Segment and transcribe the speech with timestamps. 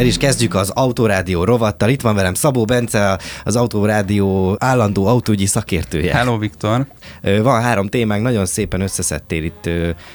[0.00, 1.88] El is kezdjük az Autorádió rovattal.
[1.88, 6.14] Itt van velem Szabó Bence, az Autorádió állandó autógyi szakértője.
[6.14, 6.86] Hello, Viktor!
[7.42, 9.70] Van három témánk, nagyon szépen összeszedtél itt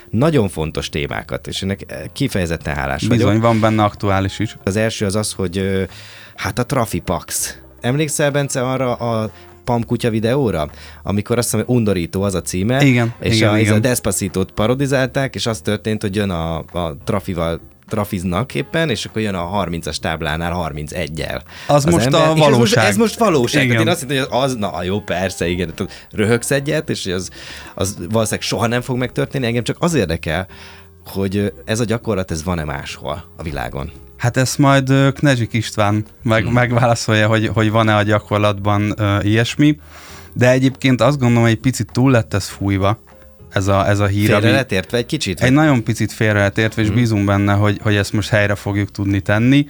[0.09, 3.41] nagyon fontos témákat, és ennek kifejezetten hálás Bizony, vagyok.
[3.41, 4.57] van benne aktuális is.
[4.63, 5.87] Az első az az, hogy
[6.35, 7.57] hát a Trafipax.
[7.81, 9.31] Emlékszel, Bence, arra a
[9.63, 10.69] Pam kutya videóra,
[11.03, 13.73] amikor azt hiszem, hogy undorító az a címe, igen, és igen, a, igen.
[13.73, 19.21] a Despacito-t parodizálták, és az történt, hogy jön a, a trafival trafiznak éppen, és akkor
[19.21, 21.41] jön a 30-as táblánál 31-el.
[21.67, 22.29] Az, az most ember.
[22.29, 22.55] a valóság.
[22.57, 23.63] Ez most, ez most valóság.
[23.63, 23.69] Igen.
[23.69, 25.73] Tehát én azt hittem, hogy az, na jó, persze, igen.
[26.11, 27.29] Röhögsz egyet, és az,
[27.75, 29.45] az valószínűleg soha nem fog megtörténni.
[29.45, 30.47] Engem csak az érdekel,
[31.05, 33.91] hogy ez a gyakorlat, ez van-e máshol a világon?
[34.17, 36.53] Hát ezt majd Knezsik István meg, hmm.
[36.53, 39.79] megválaszolja, hogy, hogy van-e a gyakorlatban uh, ilyesmi.
[40.33, 42.99] De egyébként azt gondolom, hogy egy picit túl lett ez fújva
[43.55, 44.25] ez a, ez a hír.
[44.25, 45.41] Félre lett értve egy kicsit?
[45.41, 46.97] Egy nagyon picit félre lett értve, és hmm.
[46.97, 49.67] bízunk benne, hogy, hogy ezt most helyre fogjuk tudni tenni.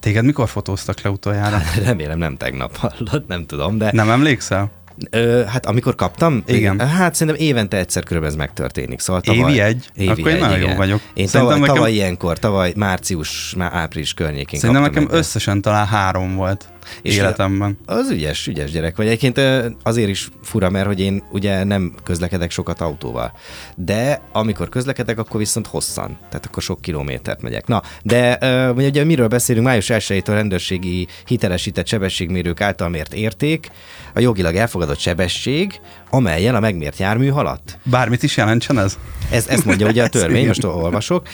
[0.00, 1.56] Téged mikor fotóztak le utoljára?
[1.56, 3.90] Hát, remélem nem tegnap hallott, nem tudom, de...
[3.92, 4.70] Nem emlékszel?
[5.10, 6.42] Ö, hát amikor kaptam?
[6.46, 6.88] Igen.
[6.88, 9.00] Hát szerintem évente egyszer körülbelül ez megtörténik.
[9.00, 9.90] Szóval tavaly, Évi egy?
[9.94, 11.00] Évi Akkor én nagyon jó vagyok.
[11.14, 11.74] Én tavaly, nekem...
[11.74, 16.68] tavaly ilyenkor, tavaly március, már április környékén Szerintem nekem összesen talán három volt
[17.02, 17.78] és életemben.
[17.86, 19.06] Az ügyes, ügyes gyerek vagy.
[19.06, 19.40] Egyébként
[19.82, 23.32] azért is fura, mert hogy én ugye nem közlekedek sokat autóval.
[23.76, 26.18] De amikor közlekedek, akkor viszont hosszan.
[26.28, 27.66] Tehát akkor sok kilométert megyek.
[27.66, 28.38] Na, de
[28.76, 29.66] ugye miről beszélünk?
[29.66, 33.70] Május 1 a rendőrségi hitelesített sebességmérők által mért érték,
[34.14, 35.80] a jogilag elfogadott sebesség,
[36.14, 37.78] amelyen a megmért jármű haladt.
[37.82, 38.98] Bármit is jelentsen ez?
[39.30, 41.28] ez ezt mondja ugye a törvény, most olvasok.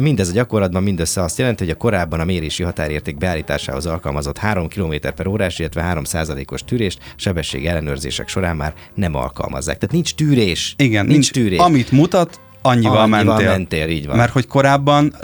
[0.00, 4.68] Mindez a gyakorlatban mindössze azt jelenti, hogy a korábban a mérési határérték beállításához alkalmazott 3
[4.68, 6.02] km per órás, illetve 3
[6.52, 9.78] os tűrést sebesség ellenőrzések során már nem alkalmazzák.
[9.78, 10.74] Tehát nincs tűrés.
[10.78, 11.58] Igen, nincs, nincs tűrés.
[11.58, 13.48] Amit mutat, annyival, annyival mentél.
[13.48, 13.88] mentél.
[13.88, 14.16] így van.
[14.16, 15.14] Mert hogy korábban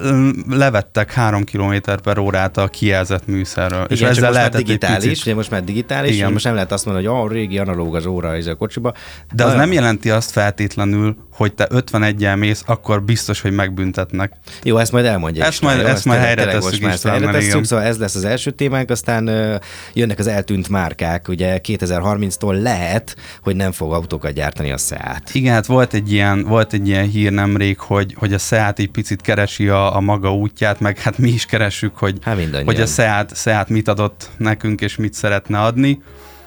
[0.51, 3.85] levettek 3 km per órát a kijelzett műszerről.
[3.85, 5.25] Igen, és ezzel most lehetett digitális, picit...
[5.25, 6.33] ugye most már digitális, Igen.
[6.33, 8.93] most nem lehet azt mondani, hogy a régi analóg az óra ez a kocsiba.
[9.35, 14.33] De az nem jelenti azt feltétlenül, hogy te 51-el mész, akkor biztos, hogy megbüntetnek.
[14.63, 15.45] Jó, ezt majd elmondja.
[15.45, 17.03] Ezt majd, ezt majd helyre tesszük is.
[17.03, 19.55] Helyre tesszük, szóval ez lesz az első témánk, aztán uh,
[19.93, 25.31] jönnek az eltűnt márkák, ugye 2030-tól lehet, hogy nem fog autókat gyártani a Seat.
[25.33, 28.91] Igen, hát volt egy ilyen, volt egy ilyen hír nemrég, hogy, hogy a Seat egy
[28.91, 32.87] picit keresi a, a maga útját, meg hát mi is keressük, hogy, hát hogy a
[32.87, 36.03] Seat, Seat mit adott nekünk, és mit szeretne adni.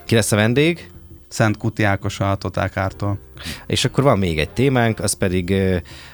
[0.06, 0.90] Ki lesz a vendég?
[1.28, 3.20] Szent Kuti Ákos a Totálkártól.
[3.68, 5.54] És akkor van még egy témánk, az pedig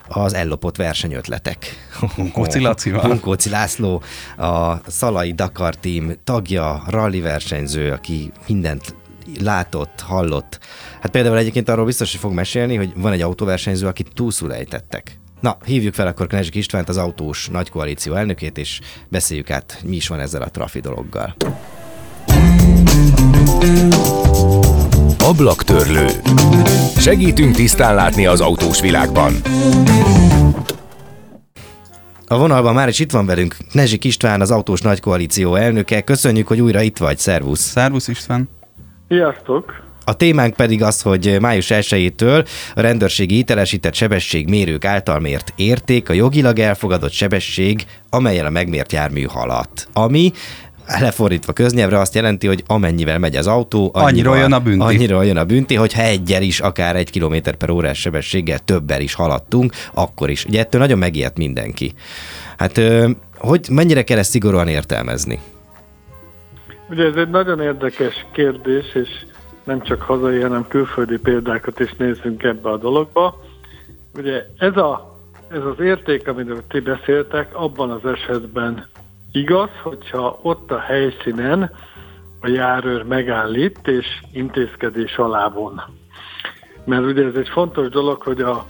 [0.07, 1.89] az ellopott versenyötletek.
[2.15, 3.01] Hunkóci Lacival.
[3.01, 4.01] Hunkóci László,
[4.37, 8.95] a Szalai Dakar Team tagja, rally versenyző, aki mindent
[9.39, 10.59] látott, hallott.
[11.01, 15.19] Hát például egyébként arról biztos, hogy fog mesélni, hogy van egy autóversenyző, akit túlszul ejtettek.
[15.39, 18.79] Na, hívjuk fel akkor Knezsik Istvánt, az autós nagy koalíció elnökét, és
[19.09, 21.35] beszéljük át, mi is van ezzel a trafi dologgal.
[25.23, 26.07] Ablaktörlő.
[26.97, 29.33] Segítünk tisztán látni az autós világban.
[32.27, 36.01] A vonalban már is itt van velünk Nezsik István, az Autós Nagy Koalíció elnöke.
[36.01, 37.17] Köszönjük, hogy újra itt vagy.
[37.17, 37.59] Szervusz!
[37.59, 38.49] Szervusz István!
[39.07, 39.89] Sziasztok!
[40.05, 46.13] A témánk pedig az, hogy május 1-től a rendőrségi hitelesített sebességmérők által mért érték a
[46.13, 49.87] jogilag elfogadott sebesség, amelyen a megmért jármű haladt.
[49.93, 50.31] Ami
[50.99, 54.85] lefordítva köznyelvre azt jelenti, hogy amennyivel megy az autó, annyira jön a bünti.
[54.85, 59.13] Annyira jön a bünti, hogyha egyel is, akár egy kilométer per órás sebességgel többel is
[59.13, 60.45] haladtunk, akkor is.
[60.45, 61.93] Ugye ettől nagyon megijedt mindenki.
[62.57, 62.81] Hát
[63.37, 65.39] hogy mennyire kell ezt szigorúan értelmezni?
[66.89, 69.09] Ugye ez egy nagyon érdekes kérdés, és
[69.63, 73.41] nem csak hazai, hanem külföldi példákat is nézzünk ebbe a dologba.
[74.17, 75.19] Ugye ez, a,
[75.51, 78.87] ez az érték, amiről ti beszéltek, abban az esetben
[79.31, 81.71] igaz, hogyha ott a helyszínen
[82.39, 85.81] a járőr megállít és intézkedés alá von.
[86.85, 88.65] Mert ugye ez egy fontos dolog, hogy a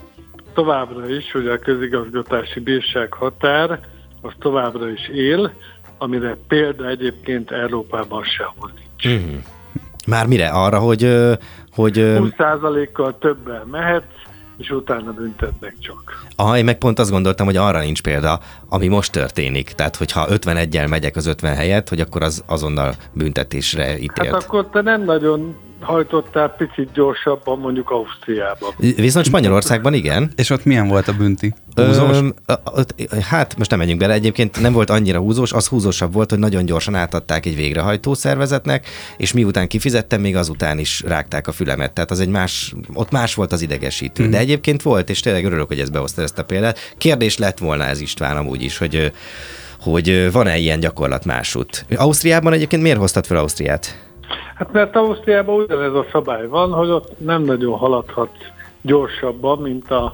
[0.54, 3.80] továbbra is, hogy a közigazgatási bírság határ
[4.22, 5.54] az továbbra is él,
[5.98, 9.08] amire példa egyébként Európában sehol nincs.
[9.08, 9.38] Mm-hmm.
[10.08, 10.50] Már mire?
[10.50, 11.02] Arra, hogy...
[11.72, 14.04] hogy 20%-kal többen mehet,
[14.62, 16.25] és utána büntetnek csak.
[16.36, 19.72] Aha, én meg pont azt gondoltam, hogy arra nincs példa, ami most történik.
[19.72, 24.34] Tehát, hogyha 51-el megyek az 50 helyet, hogy akkor az azonnal büntetésre ítélt.
[24.34, 28.74] Hát akkor te nem nagyon hajtottál picit gyorsabban mondjuk Ausztriában.
[28.78, 30.31] Viszont Spanyolországban igen.
[30.36, 31.54] És ott milyen volt a bünti?
[31.75, 32.18] Húzós?
[33.22, 36.66] Hát most nem menjünk bele, egyébként nem volt annyira húzós, az húzósabb volt, hogy nagyon
[36.66, 38.88] gyorsan átadták egy végrehajtó szervezetnek,
[39.18, 41.94] és miután kifizettem, még azután is rágták a fülemet.
[41.94, 44.27] Tehát az egy más, ott más volt az idegesítő.
[44.27, 44.30] Mm.
[44.30, 46.80] De egyébként volt, és tényleg örülök, hogy ezt behozta ezt a példát.
[46.98, 49.12] Kérdés lett volna ez István amúgy is, hogy
[49.81, 51.86] hogy van-e ilyen gyakorlat másút.
[51.95, 54.11] Ausztriában egyébként miért hoztad fel Ausztriát?
[54.56, 58.30] Hát mert Ausztriában ugyanez a szabály van, hogy ott nem nagyon haladhat
[58.81, 60.13] gyorsabban, mint a,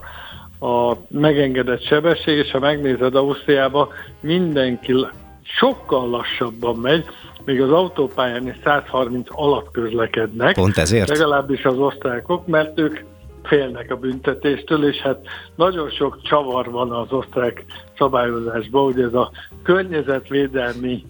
[0.67, 3.87] a megengedett sebesség, és ha megnézed Ausztriában,
[4.19, 4.93] mindenki
[5.41, 7.05] sokkal lassabban megy,
[7.45, 10.53] még az autópályán is 130 alatt közlekednek.
[10.53, 11.09] Pont ezért?
[11.09, 12.99] Legalábbis az osztrákok, mert ők
[13.43, 15.19] félnek a büntetéstől, és hát
[15.55, 17.65] nagyon sok csavar van az osztrák
[17.97, 19.31] szabályozásban, hogy ez a
[19.63, 21.05] környezetvédelmi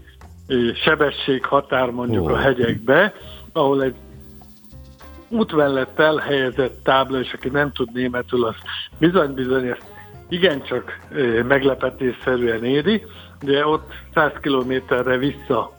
[0.83, 2.31] sebességhatár mondjuk oh.
[2.31, 3.13] a hegyekbe,
[3.53, 3.95] ahol egy
[5.29, 8.55] út mellett elhelyezett tábla, és aki nem tud németül, az
[8.99, 9.85] bizony-bizony ezt
[10.29, 10.99] igencsak
[11.47, 13.05] meglepetésszerűen éri,
[13.41, 15.75] de ott 100 kilométerre vissza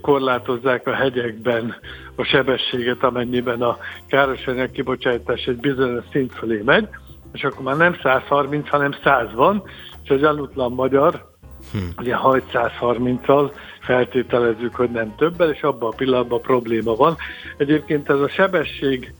[0.00, 1.74] korlátozzák a hegyekben
[2.16, 3.76] a sebességet, amennyiben a
[4.06, 6.88] károsanyag kibocsátás egy bizonyos szint fölé megy,
[7.32, 9.62] és akkor már nem 130, hanem 100 van,
[10.04, 11.36] és a gyanútlan magyar
[11.72, 11.78] hm.
[11.98, 17.16] ugye hajt 130-al, feltételezzük, hogy nem többel, és abban a pillanatban probléma van.
[17.56, 19.14] Egyébként ez a sebesség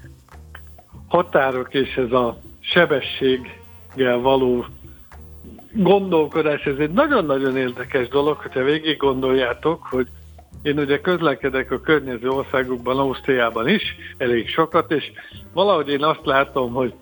[1.09, 4.65] határok és ez a sebességgel való
[5.73, 10.07] gondolkodás, ez egy nagyon-nagyon érdekes dolog, hogyha végig gondoljátok, hogy
[10.63, 13.83] én ugye közlekedek a környező országokban, Ausztriában is,
[14.17, 15.13] elég sokat, és
[15.53, 16.95] valahogy én azt látom, hogy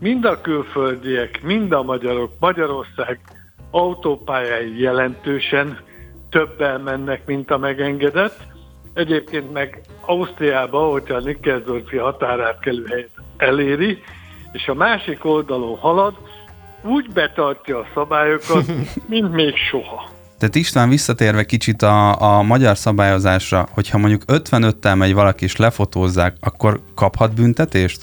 [0.00, 3.20] mind a külföldiek, mind a magyarok, Magyarország
[3.74, 5.78] autópályái jelentősen
[6.30, 8.36] többen mennek, mint a megengedett.
[8.94, 14.02] Egyébként meg Ausztriába, hogyha a Nikkelsdorfi határátkelő helyet eléri,
[14.52, 16.14] és a másik oldalon halad,
[16.82, 18.64] úgy betartja a szabályokat,
[19.08, 20.10] mint még soha.
[20.38, 26.36] Tehát István visszatérve kicsit a, a magyar szabályozásra, hogyha mondjuk 55-tel megy valaki és lefotózzák,
[26.40, 28.02] akkor kaphat büntetést?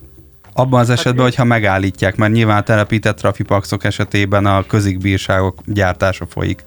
[0.54, 6.26] Abban az esetben, hát, hogyha megállítják, mert nyilván a telepített trafipaxok esetében a közigbírságok gyártása
[6.26, 6.66] folyik.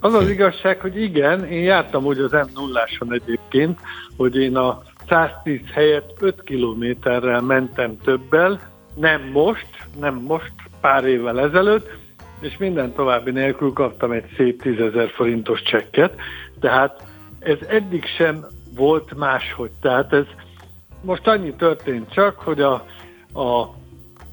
[0.00, 3.78] Az az igazság, hogy igen, én jártam úgy az m 0 egyébként,
[4.16, 8.60] hogy én a 110 helyett 5 kilométerrel mentem többel,
[8.94, 9.66] nem most,
[10.00, 11.88] nem most, pár évvel ezelőtt,
[12.40, 14.74] és minden további nélkül kaptam egy szép 10
[15.14, 16.14] forintos csekket,
[16.60, 17.06] tehát
[17.38, 19.70] ez eddig sem volt máshogy.
[19.80, 20.24] Tehát ez
[21.02, 22.86] most annyi történt csak, hogy a,
[23.36, 23.74] a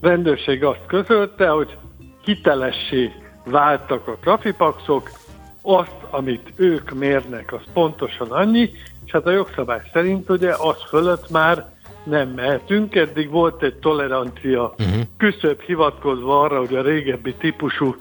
[0.01, 1.77] rendőrség azt közölte, hogy
[2.23, 3.11] hitelessé
[3.45, 5.09] váltak a trafipaxok,
[5.61, 8.69] azt, amit ők mérnek, az pontosan annyi,
[9.05, 11.71] és hát a jogszabály szerint ugye az fölött már
[12.03, 12.95] nem mehetünk.
[12.95, 15.01] Eddig volt egy tolerancia uh-huh.
[15.17, 17.95] küszöbb hivatkozva arra, hogy a régebbi típusú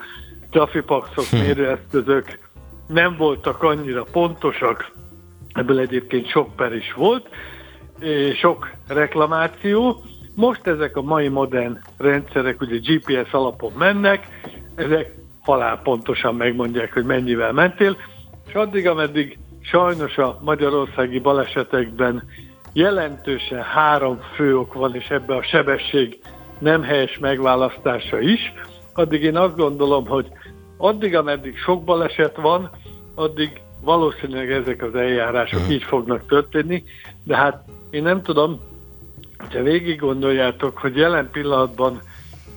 [0.50, 1.40] trafipaxok uh-huh.
[1.40, 2.38] mérőeszközök
[2.87, 4.93] nem voltak annyira pontosak,
[5.52, 7.28] ebből egyébként sok per is volt,
[8.40, 10.02] sok reklamáció.
[10.34, 14.29] Most ezek a mai modern rendszerek ugye GPS alapon mennek,
[14.75, 17.96] ezek halál pontosan megmondják, hogy mennyivel mentél,
[18.46, 22.23] és addig, ameddig sajnos a magyarországi balesetekben
[22.73, 26.19] jelentősen három fő ok van, és ebbe a sebesség
[26.58, 28.52] nem helyes megválasztása is,
[28.95, 30.26] addig én azt gondolom, hogy
[30.76, 32.71] addig, ameddig sok baleset van,
[33.14, 36.85] addig valószínűleg ezek az eljárások így fognak történni,
[37.25, 38.61] de hát én nem tudom,
[39.42, 42.00] hogyha végig gondoljátok, hogy jelen pillanatban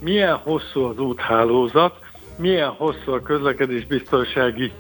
[0.02, 2.00] milyen hosszú az úthálózat,
[2.38, 4.72] milyen hosszú a közlekedésbiztonsági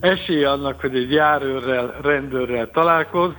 [0.00, 3.34] esély annak, hogy egy járőrrel, rendőrrel találkozz.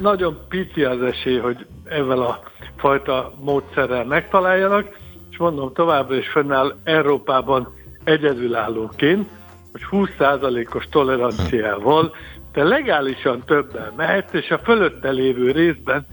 [0.00, 2.42] Nagyon pici az esély, hogy ezzel a
[2.76, 4.96] fajta módszerrel megtaláljanak,
[5.30, 9.28] és mondom továbbra is fönnáll Európában egyedülállóként,
[9.72, 12.14] hogy 20%-os toleranciával
[12.52, 16.06] te legálisan többen mehetsz, és a fölötte lévő részben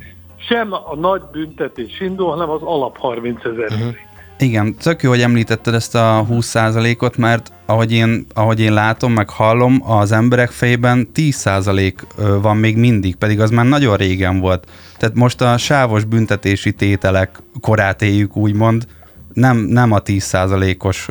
[0.47, 3.95] sem a nagy büntetés indul, hanem az alap 30 ezer uh-huh.
[4.37, 9.29] Igen, tök jó, hogy említetted ezt a 20%-ot, mert ahogy én, ahogy én látom, meg
[9.29, 11.93] hallom, az emberek fejében 10%
[12.41, 14.67] van még mindig, pedig az már nagyon régen volt.
[14.97, 18.87] Tehát most a sávos büntetési tételek korát éljük, úgymond,
[19.33, 21.09] nem, nem a 10%-os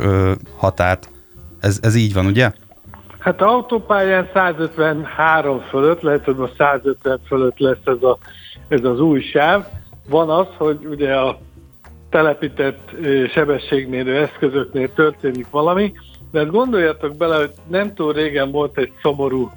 [0.57, 1.11] határt.
[1.61, 2.51] Ez, ez így van, ugye?
[3.19, 8.19] Hát a autópályán 153 fölött, lehet, hogy most 150 fölött lesz ez, a,
[8.69, 9.65] ez az új sáv.
[10.09, 11.39] Van az, hogy ugye a
[12.11, 12.91] telepített
[13.31, 15.93] sebességmérő eszközöknél történik valami,
[16.31, 19.51] de hát gondoljatok bele, hogy nem túl régen volt egy szomorú,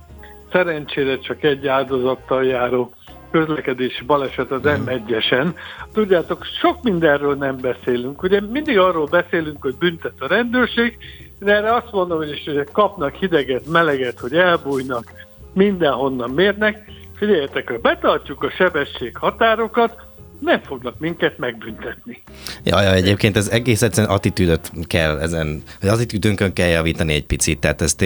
[0.52, 2.94] szerencsére csak egy áldozattal járó
[3.32, 5.54] közlekedési baleset az M1-esen.
[5.94, 8.24] Tudjátok, sok mindenről nem beszélünk.
[8.24, 10.98] Ugye mindig arról beszélünk, hogy büntet a rendőrség,
[11.40, 15.12] de erre azt mondom, hogy is, hogy kapnak hideget, meleget, hogy elbújnak,
[15.54, 16.92] mindenhonnan mérnek.
[17.16, 20.06] Figyeljetek, ha betartjuk a sebesség határokat,
[20.40, 22.24] nem fognak minket megbüntetni.
[22.64, 27.60] Ja, ja, egyébként ez egész egyszerűen attitűdöt kell ezen, vagy attitűdünkön kell javítani egy picit,
[27.60, 28.02] tehát ezt,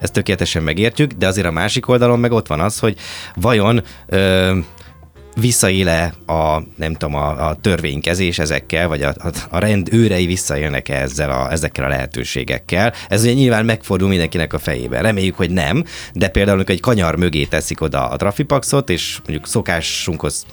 [0.00, 2.96] ezt tökéletesen megértjük, de azért a másik oldalon meg ott van az, hogy
[3.34, 4.58] vajon ö,
[5.34, 9.14] visszaéle a, nem tudom, a, a törvénykezés ezekkel, vagy a,
[9.50, 12.92] a rend őrei visszaélnek -e ezzel a, ezekkel a lehetőségekkel.
[13.08, 15.02] Ez ugye nyilván megfordul mindenkinek a fejében.
[15.02, 19.46] Reméljük, hogy nem, de például, amikor egy kanyar mögé teszik oda a trafipaxot, és mondjuk
[19.46, 20.46] szokásunkhoz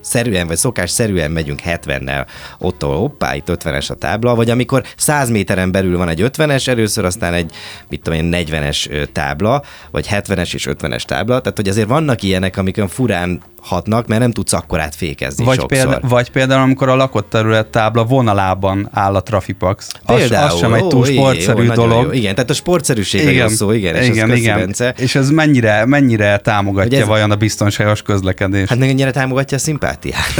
[0.00, 2.26] szerűen, vagy szokás szerűen megyünk 70-nel,
[2.58, 7.04] ott hoppá, itt 50-es a tábla, vagy amikor 100 méteren belül van egy 50-es, először
[7.04, 7.52] aztán egy,
[7.88, 12.56] mit tudom én, 40-es tábla, vagy 70-es és 50-es tábla, tehát hogy azért vannak ilyenek,
[12.56, 15.88] amikön furán hatnak, mert nem tudsz akkor átfékezni vagy sokszor.
[15.88, 19.92] Példa, vagy például, amikor a lakott terület tábla vonalában áll a Trafipax.
[20.06, 22.04] Például, az, az sem egy túl ó, sportszerű jó, dolog.
[22.04, 22.12] Jó.
[22.12, 24.58] Igen, tehát a sportszerűségre igen, szó, igen, és igen, igen.
[24.58, 24.94] Bence.
[24.98, 27.06] És ez mennyire, mennyire támogatja ez...
[27.06, 28.68] vajon a biztonságos közlekedést?
[28.68, 30.34] Hát mennyire támogatja a szimpátiát?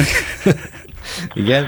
[1.35, 1.67] igen.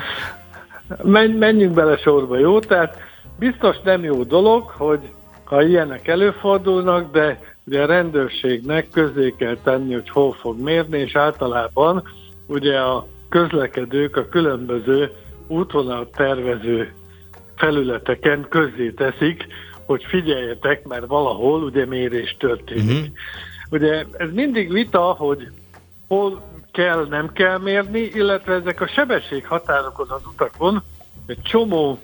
[1.03, 2.61] Men, menjünk bele sorba, jó?
[2.61, 2.97] Tehát
[3.39, 5.01] biztos nem jó dolog, hogy
[5.45, 11.17] ha ilyenek előfordulnak, de ugye a rendőrségnek közé kell tenni, hogy hol fog mérni, és
[11.17, 12.03] általában
[12.47, 15.11] ugye a közlekedők a különböző
[15.47, 16.93] útvonal tervező
[17.57, 19.47] felületeken közzé teszik,
[19.87, 23.01] hogy figyeljetek, mert valahol ugye mérés történik.
[23.01, 23.15] Uh-huh.
[23.71, 25.49] Ugye ez mindig vita, hogy
[26.09, 26.43] hol
[26.73, 30.83] kell, nem kell mérni, illetve ezek a sebességhatárokon az utakon
[31.27, 31.99] egy csomó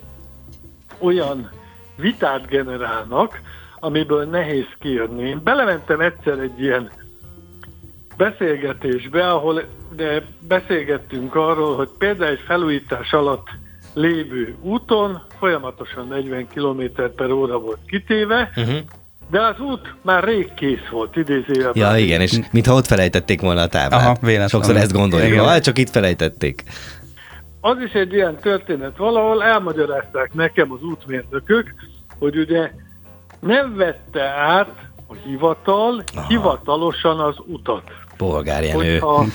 [0.97, 1.51] olyan
[1.95, 3.41] vitát generálnak,
[3.79, 5.27] amiből nehéz kijönni.
[5.27, 6.91] Én belementem egyszer egy ilyen
[8.17, 9.63] beszélgetésbe, ahol
[9.95, 13.47] de beszélgettünk arról, hogy például egy felújítás alatt
[13.93, 16.81] lévő úton folyamatosan 40 km
[17.15, 18.77] per óra volt kitéve, uh-huh.
[19.31, 21.91] de az út már rég kész volt, idézőjelben.
[21.91, 24.01] Ja, igen, és mintha ott felejtették volna a táblát.
[24.01, 24.47] Aha, véletlen.
[24.47, 25.45] Sokszor ezt gondoljuk.
[25.45, 26.63] Hát csak itt felejtették.
[27.61, 28.97] Az is egy ilyen történet.
[28.97, 31.73] Valahol elmagyarázták nekem az útmérnökök,
[32.19, 32.71] hogy ugye
[33.39, 36.27] nem vette át a hivatal Aha.
[36.27, 37.83] hivatalosan az utat.
[38.17, 38.91] Polgárjenő.
[38.91, 39.25] Hogyha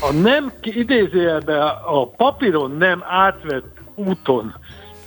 [0.00, 4.54] a nem, idézőjelben a papíron nem átvett úton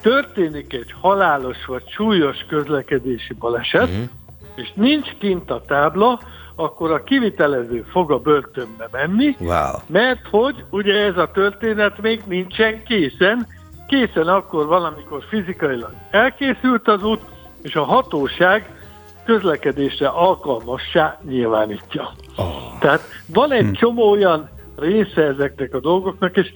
[0.01, 4.09] történik egy halálos vagy súlyos közlekedési baleset, uh-huh.
[4.55, 6.19] és nincs kint a tábla,
[6.55, 9.73] akkor a kivitelező fog a börtönbe menni, wow.
[9.87, 13.47] mert hogy ugye ez a történet még nincsen készen,
[13.87, 17.21] készen akkor valamikor fizikailag elkészült az út,
[17.61, 18.79] és a hatóság
[19.25, 22.11] közlekedésre alkalmassá nyilvánítja.
[22.35, 22.79] Oh.
[22.79, 23.01] Tehát
[23.33, 23.71] van egy hm.
[23.71, 26.51] csomó olyan része ezeknek a dolgoknak, és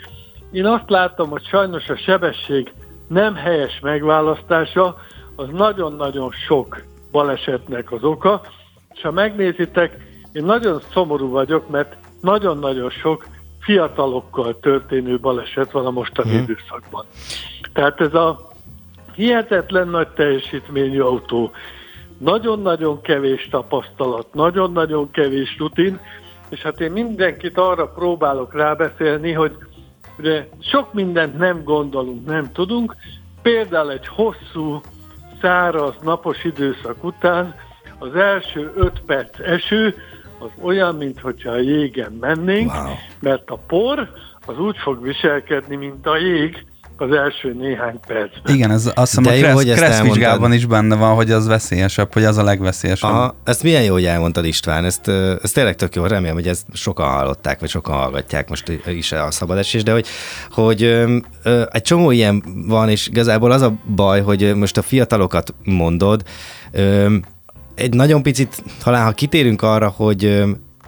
[0.51, 2.73] én azt látom, hogy sajnos a sebesség
[3.07, 4.97] nem helyes megválasztása,
[5.35, 6.81] az nagyon-nagyon sok
[7.11, 8.41] balesetnek az oka,
[8.93, 9.97] és ha megnézitek,
[10.31, 13.25] én nagyon szomorú vagyok, mert nagyon-nagyon sok
[13.59, 16.41] fiatalokkal történő baleset van a mostani hmm.
[16.41, 17.05] időszakban.
[17.73, 18.52] Tehát ez a
[19.15, 21.51] hihetetlen nagy teljesítményű autó,
[22.17, 25.99] nagyon-nagyon kevés tapasztalat, nagyon-nagyon kevés rutin,
[26.49, 29.57] és hát én mindenkit arra próbálok rábeszélni, hogy
[30.19, 32.95] ugye sok mindent nem gondolunk, nem tudunk,
[33.41, 34.81] például egy hosszú,
[35.41, 37.55] száraz, napos időszak után
[37.99, 39.95] az első öt perc eső
[40.39, 42.93] az olyan, mintha a jégen mennénk, wow.
[43.19, 44.09] mert a por
[44.45, 46.65] az úgy fog viselkedni, mint a jég,
[47.03, 48.55] az első néhány percben.
[48.55, 52.23] Igen, ez azt hiszem a kressz, kressz vizsgában is benne van, hogy az veszélyesebb, hogy
[52.23, 53.09] az a legveszélyesebb.
[53.09, 55.07] Aha, ezt milyen jó, hogy elmondtad István, ezt,
[55.43, 59.31] ezt tényleg tök jó, remélem, hogy ezt sokan hallották, vagy sokan hallgatják most is a
[59.31, 60.05] szabadesés, de hogy,
[60.51, 64.81] hogy ö, ö, egy csomó ilyen van, és igazából az a baj, hogy most a
[64.81, 66.23] fiatalokat mondod,
[66.71, 67.15] ö,
[67.75, 70.43] egy nagyon picit, talán ha kitérünk arra, hogy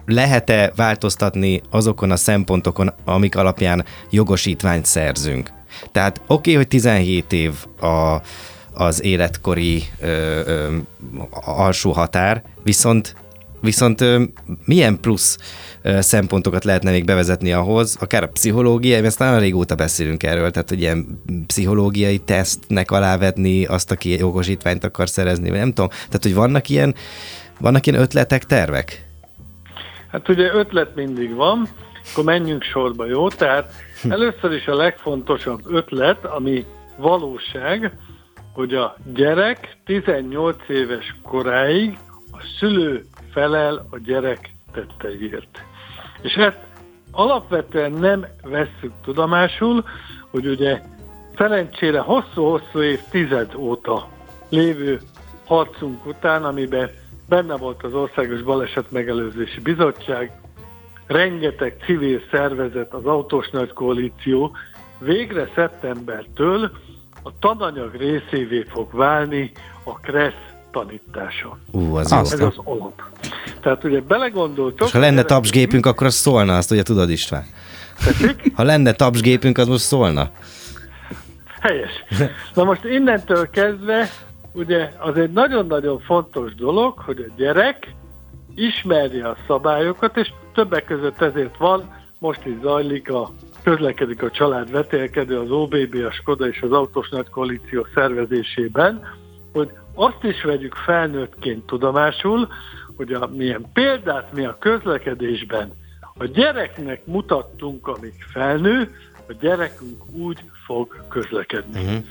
[0.06, 5.50] lehet-e változtatni azokon a szempontokon, amik alapján jogosítványt szerzünk.
[5.92, 8.20] Tehát oké, okay, hogy 17 év a,
[8.74, 10.06] az életkori ö,
[10.46, 10.76] ö,
[11.44, 13.14] alsó határ, viszont
[13.60, 14.22] Viszont ö,
[14.64, 15.38] milyen plusz
[15.82, 20.68] ö, szempontokat lehetne még bevezetni ahhoz, akár a pszichológiai, mert nagyon régóta beszélünk erről, tehát
[20.68, 25.88] hogy ilyen pszichológiai tesztnek alávetni azt, aki jogosítványt akar szerezni, vagy nem tudom.
[25.88, 26.94] Tehát, hogy vannak ilyen,
[27.60, 29.04] vannak ilyen ötletek, tervek?
[30.10, 31.68] Hát ugye ötlet mindig van,
[32.12, 33.28] akkor menjünk sorba, jó?
[33.28, 33.72] Tehát
[34.08, 36.64] először is a legfontosabb ötlet, ami
[36.96, 37.92] valóság,
[38.52, 41.98] hogy a gyerek 18 éves koráig
[42.32, 45.62] a szülő felel a gyerek tetteiért.
[46.20, 46.58] És ezt
[47.10, 49.84] alapvetően nem vesszük tudomásul,
[50.30, 50.80] hogy ugye
[51.36, 54.08] szerencsére hosszú-hosszú évtized óta
[54.48, 55.00] lévő
[55.46, 56.90] harcunk után, amiben
[57.28, 60.40] benne volt az Országos Baleset Megelőzési Bizottság,
[61.06, 64.56] rengeteg civil szervezet, az Autós Nagy Koalíció,
[64.98, 66.70] végre szeptembertől
[67.22, 69.52] a tananyag részévé fog válni
[69.84, 70.34] a KRESZ
[70.70, 71.58] tanítása.
[71.70, 72.18] Ú, az jó.
[72.18, 73.02] Ez az alap.
[73.60, 74.86] Tehát ugye belegondoltok...
[74.86, 77.44] És ha lenne tapsgépünk, akkor az szólna, azt ugye tudod István.
[78.04, 78.52] Tessék?
[78.54, 80.30] Ha lenne tapsgépünk, az most szólna.
[81.60, 82.04] Helyes.
[82.54, 84.08] Na most innentől kezdve,
[84.52, 87.94] ugye az egy nagyon-nagyon fontos dolog, hogy a gyerek
[88.54, 93.30] ismerje a szabályokat, és többek között ezért van, most is zajlik a
[93.62, 99.02] közlekedik a család vetélkedő, az OBB, a Skoda és az Autós Nagy Koalíció szervezésében,
[99.52, 102.48] hogy azt is vegyük felnőttként tudomásul,
[102.96, 105.72] hogy a, milyen példát mi a közlekedésben
[106.18, 108.94] a gyereknek mutattunk, amíg felnő,
[109.28, 111.80] a gyerekünk úgy fog közlekedni.
[111.80, 112.04] Uh-huh.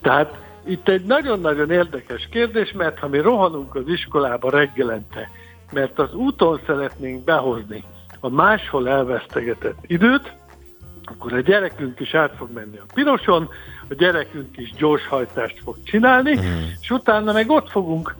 [0.00, 5.30] Tehát itt egy nagyon-nagyon érdekes kérdés, mert ha mi rohanunk az iskolába reggelente,
[5.72, 7.84] mert az úton szeretnénk behozni
[8.20, 10.32] a máshol elvesztegetett időt,
[11.04, 13.48] akkor a gyerekünk is át fog menni a piroson,
[13.88, 16.62] a gyerekünk is gyorshajtást fog csinálni, mm.
[16.80, 18.14] és utána meg ott fogunk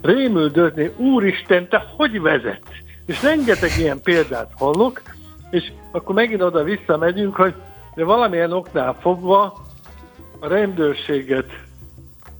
[0.00, 2.70] rémüldözni, úristen, te hogy vezetsz?
[3.06, 5.02] És rengeteg ilyen példát hallok,
[5.50, 7.54] és akkor megint oda visszamegyünk, hogy
[7.94, 9.64] de valamilyen oknál fogva
[10.40, 11.50] a rendőrséget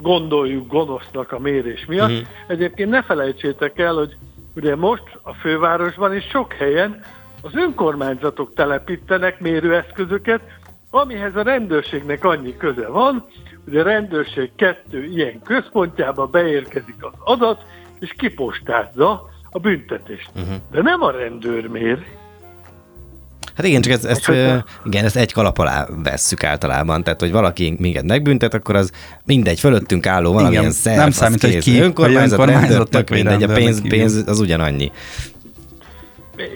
[0.00, 2.11] gondoljuk gonosznak a mérés miatt.
[2.11, 2.23] Mm.
[2.46, 4.16] Egyébként ne felejtsétek el, hogy
[4.56, 7.00] ugye most a fővárosban is sok helyen
[7.42, 10.40] az önkormányzatok telepítenek mérőeszközöket,
[10.90, 13.26] amihez a rendőrségnek annyi köze van,
[13.64, 17.64] hogy a rendőrség kettő ilyen központjába beérkezik az adat,
[17.98, 20.30] és kipostázza a büntetést.
[20.34, 20.54] Uh-huh.
[20.70, 22.06] De nem a rendőr mér.
[23.56, 27.32] Hát igen, csak ezt, ezt, ö, igen, ezt egy kalap alá vesszük általában, tehát hogy
[27.32, 28.90] valaki minket megbüntet, akkor az
[29.24, 31.64] mindegy, fölöttünk álló valamilyen Igen, szerv, nem számít, hogy kész.
[31.64, 34.92] ki, önkormányzat, hogy rendőr, önkormányzatnak tök vagy mindegy, a pénz, pénz az ugyanannyi.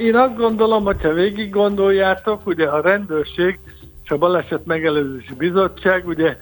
[0.00, 3.58] Én azt gondolom, hogyha végig gondoljátok, ugye a rendőrség
[4.04, 6.36] és a baleset megelőzési bizottság ugye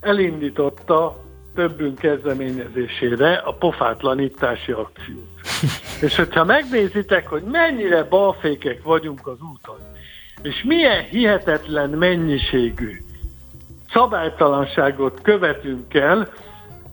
[0.00, 5.26] elindította többünk kezdeményezésére a pofátlanítási akciót.
[6.06, 9.78] És hogyha megnézitek, hogy mennyire balfékek vagyunk az úton,
[10.42, 12.96] és milyen hihetetlen mennyiségű
[13.92, 16.28] szabálytalanságot követünk el,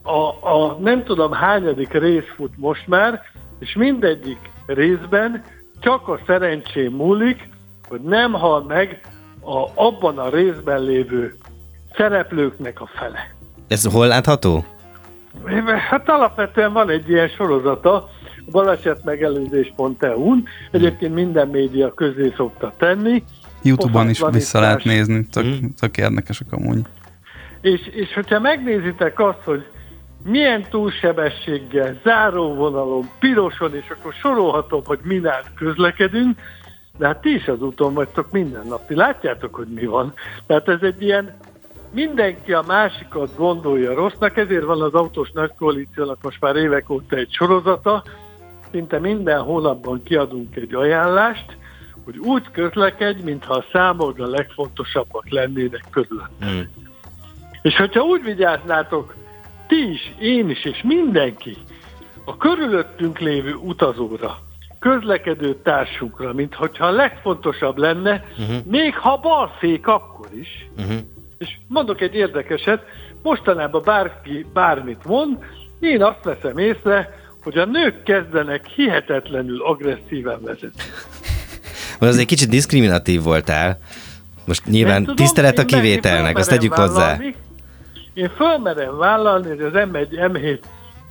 [0.03, 3.21] a, a nem tudom hányadik rész fut most már,
[3.59, 5.43] és mindegyik részben
[5.79, 7.49] csak a szerencsém múlik,
[7.87, 9.01] hogy nem hal meg
[9.41, 11.35] a, abban a részben lévő
[11.95, 13.35] szereplőknek a fele.
[13.67, 14.65] Ez hol látható?
[15.89, 18.09] Hát alapvetően van egy ilyen sorozata,
[18.51, 23.23] balesetmegelőzés.eu-n, egyébként minden média közé szokta tenni,
[23.65, 25.65] Youtube-on is vissza lehet nézni, tök, Mm.
[25.79, 26.81] tök érdekesek amúgy.
[27.61, 29.65] És, és hogyha megnézitek azt, hogy
[30.23, 36.39] milyen túlsebességgel, záróvonalon, piroson, és akkor sorolhatom, hogy min át közlekedünk,
[36.97, 38.87] de hát ti is az úton vagytok minden nap.
[38.87, 40.13] Ti látjátok, hogy mi van.
[40.47, 41.37] Tehát ez egy ilyen,
[41.91, 47.33] mindenki a másikat gondolja rossznak, ezért van az autós nagykoalíciónak most már évek óta egy
[47.33, 48.03] sorozata,
[48.75, 51.57] szinte minden hónapban kiadunk egy ajánlást,
[52.03, 56.21] hogy úgy közlekedj, mintha a számod a legfontosabbak lennének közül.
[56.45, 56.59] Mm.
[57.61, 59.15] És hogyha úgy vigyáznátok,
[59.67, 61.57] ti is, én is, és mindenki
[62.25, 64.37] a körülöttünk lévő utazóra,
[64.79, 68.65] közlekedő társunkra, mint hogyha a legfontosabb lenne, uh-huh.
[68.65, 70.69] még ha balfék akkor is.
[70.77, 70.99] Uh-huh.
[71.37, 72.83] És mondok egy érdekeset,
[73.23, 75.37] mostanában bárki bármit mond,
[75.79, 80.81] én azt veszem észre, hogy a nők kezdenek hihetetlenül agresszíven vezetni.
[81.99, 83.79] Vagy az egy kicsit diszkriminatív voltál.
[84.45, 87.17] Most nyilván tudom, tisztelet a kivételnek, azt tegyük hozzá.
[88.13, 90.59] Én fölmerem vállalni, hogy az M1, M7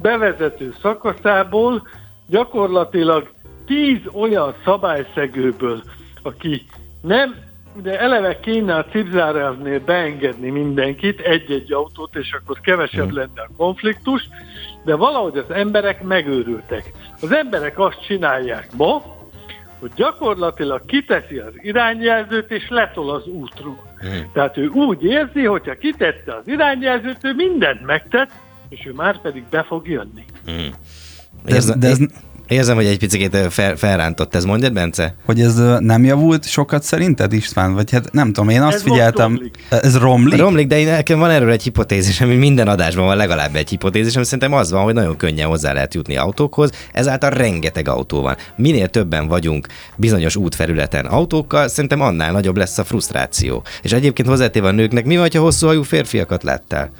[0.00, 1.86] bevezető szakaszából
[2.26, 3.30] gyakorlatilag
[3.66, 5.82] 10 olyan szabályszegőből,
[6.22, 6.66] aki
[7.00, 7.34] nem,
[7.76, 13.16] ugye eleve kéne a cipzáráznél beengedni mindenkit, egy-egy autót, és akkor kevesebb Hmm.
[13.16, 14.28] lenne a konfliktus,
[14.84, 16.92] de valahogy az emberek megőrültek.
[17.20, 19.02] Az emberek azt csinálják ma,
[19.78, 23.82] hogy gyakorlatilag kiteszi az irányjelzőt, és letol az útról.
[24.00, 24.30] Hmm.
[24.32, 28.30] Tehát ő úgy érzi, hogyha kitette az irányjelzőt, ő mindent megtett,
[28.68, 30.24] és ő már pedig be fog jönni.
[30.50, 30.66] Mm.
[31.44, 31.98] De Ez- de ez
[32.48, 35.14] Érzem, hogy egy picit fel, felrántott ez, mondjad, Bence?
[35.24, 37.74] Hogy ez nem javult sokat szerinted, István?
[37.74, 39.32] Vagy hát nem tudom, én azt Ez figyeltem.
[39.32, 39.64] romlik.
[39.68, 40.38] Ez romlik?
[40.38, 44.22] Romlik, de én nekem van erről egy hipotézisem, hogy minden adásban van legalább egy hipotézisem,
[44.22, 48.36] szerintem az van, hogy nagyon könnyen hozzá lehet jutni autókhoz, ezáltal rengeteg autó van.
[48.56, 53.62] Minél többen vagyunk bizonyos útfelületen autókkal, szerintem annál nagyobb lesz a frusztráció.
[53.82, 56.90] És egyébként hozzátéve a nőknek, mi van, ha hosszú hajú férfiakat láttál?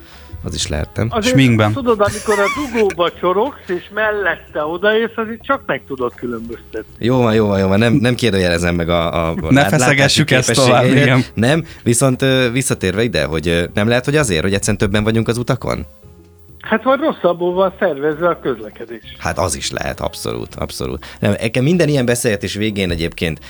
[0.44, 1.08] Az is lehet, nem?
[1.10, 1.72] Azért, Sminkben.
[1.72, 6.94] Tudod, amikor a dugóba csorogsz, és mellette odaérsz, az itt csak meg tudod különböztetni.
[6.98, 10.54] Jó van, jó van, jó van, nem, nem kérdőjelezem meg a, a Ne feszegessük ezt
[10.54, 11.24] tovább, igen.
[11.34, 15.86] Nem, viszont visszatérve ide, hogy nem lehet, hogy azért, hogy egyszerűen többen vagyunk az utakon?
[16.60, 19.16] Hát vagy rosszabbul van szervezve a közlekedés.
[19.18, 21.06] Hát az is lehet, abszolút, abszolút.
[21.20, 23.40] Nem, nekem minden ilyen beszélgetés végén egyébként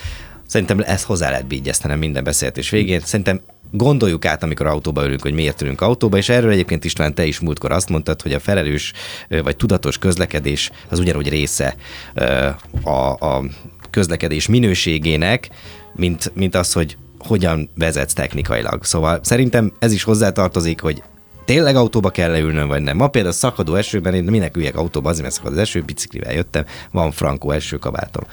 [0.47, 3.01] szerintem ezt hozzá lehet bígyesztenem minden beszélgetés végén.
[3.01, 3.41] Szerintem
[3.77, 7.41] gondoljuk át, amikor autóba ülünk, hogy miért ülünk autóba, és erről egyébként István, te is
[7.41, 8.93] múltkor azt mondtad, hogy a felelős
[9.29, 11.77] vagy tudatos közlekedés az ugyanúgy része
[12.83, 13.45] a, a
[13.91, 15.49] közlekedés minőségének,
[15.95, 18.85] mint, mint az, hogy hogyan vezetsz technikailag.
[18.85, 21.03] Szóval szerintem ez is hozzátartozik, hogy
[21.45, 22.97] tényleg autóba kell leülnöm, vagy nem.
[22.97, 26.65] Ma például szakadó esőben én minek üljek autóba, azért, mert szakad az eső, biciklivel jöttem,
[26.91, 28.25] van frankó esőkabátom.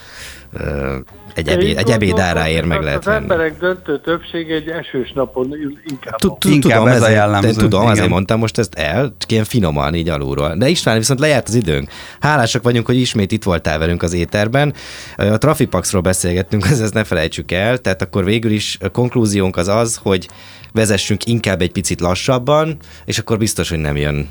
[1.36, 3.17] Egy, ebéd, egy ebéd áráért meg az lehet Az venni.
[3.22, 6.15] emberek döntő többsége egy esős napon ül inkább.
[6.15, 9.44] Tud- tud- Inkább tudom, ez a jellemző, Tudom, azért mondtam most ezt el, csak ilyen
[9.44, 10.56] finoman, így alulról.
[10.58, 11.89] De István, viszont lejárt az időnk.
[12.20, 14.74] Hálásak vagyunk, hogy ismét itt voltál velünk az éterben.
[15.15, 19.67] A Trafipaxról beszélgettünk, az ezt ne felejtsük el, tehát akkor végül is a konklúziónk az
[19.67, 20.28] az, hogy
[20.74, 24.28] vezessünk inkább egy picit lassabban, és akkor biztos, hogy nem jön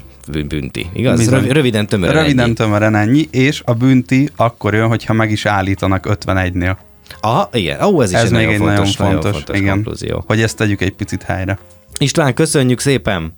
[0.48, 0.86] bünti.
[0.92, 1.18] Igaz?
[1.18, 1.40] Bizony.
[1.40, 2.52] Röv- Röviden, tömören Röviden ennyi.
[2.54, 6.76] tömören ennyi, és a bünti akkor jön, hogyha meg is állítanak 51-nél.
[7.20, 7.82] Aha, igen.
[7.82, 10.24] Ó, ez is Ez egy még nagyon egy fontos, nagyon fontos, fontos igen, konklúzió.
[10.26, 11.58] hogy ezt tegyük egy picit helyre.
[11.98, 13.32] István, köszönjük szépen!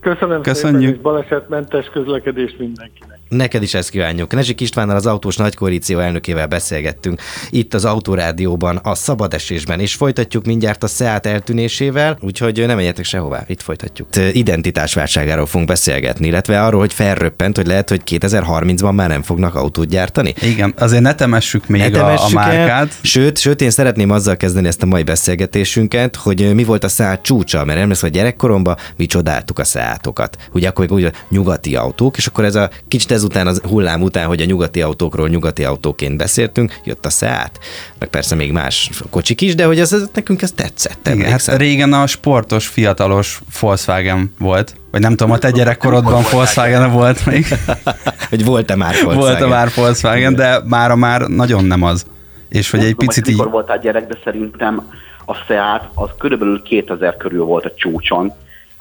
[0.00, 0.80] Köszönöm Köszönjük.
[0.80, 3.13] szépen, és balesetmentes közlekedést mindenkinek.
[3.28, 4.32] Neked is ezt kívánjuk.
[4.32, 10.44] Nezsik Istvánnal az Autós Nagykoalíció elnökével beszélgettünk itt az Autorádióban, a szabad esésben, és folytatjuk
[10.44, 14.08] mindjárt a SEAT eltűnésével, úgyhogy nem menjetek sehová, itt folytatjuk.
[14.32, 19.88] Identitásválságáról fogunk beszélgetni, illetve arról, hogy felröppent, hogy lehet, hogy 2030-ban már nem fognak autót
[19.88, 20.34] gyártani.
[20.42, 22.56] Igen, azért ne temessük még Ne a, a temessük el.
[22.56, 22.94] márkát.
[23.02, 27.22] Sőt, sőt, én szeretném azzal kezdeni ezt a mai beszélgetésünket, hogy mi volt a szállt
[27.22, 30.36] csúcsa, mert emlékszem, hogy gyerekkoromban mi csodáltuk a szátokat.
[30.52, 34.02] Ugye akkor még úgy a nyugati autók, és akkor ez a kicsit ezután az hullám
[34.02, 37.58] után, hogy a nyugati autókról nyugati autóként beszéltünk, jött a Seat,
[37.98, 41.08] meg persze még más kocsik is, de hogy ez, ez nekünk ez tetszett.
[41.08, 44.76] Igen, hát régen a sportos, fiatalos Volkswagen volt.
[44.90, 47.46] Vagy nem tudom, a te gyerekkorodban Volkswagen volt még.
[48.30, 49.48] hogy volt-e már Volt a Volkswagen?
[49.48, 52.06] már Volkswagen, de mára már nagyon nem az.
[52.48, 53.50] És hogy Nem egy tudom, picit így...
[53.50, 54.90] voltál gyerek, de szerintem
[55.24, 58.32] a Seat az körülbelül 2000 körül volt a csúcson,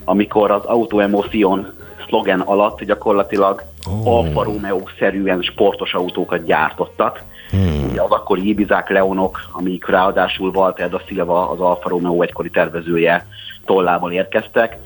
[0.03, 1.73] amikor az Auto Emotion
[2.07, 4.07] szlogen alatt gyakorlatilag oh.
[4.07, 7.23] Alfa Romeo-szerűen sportos autókat gyártottak.
[7.49, 7.89] Hmm.
[7.89, 13.27] Ugye az akkori Ibizák Leonok, amik ráadásul Walter da Silva, az Alfa Romeo egykori tervezője
[13.65, 14.77] tollából érkeztek,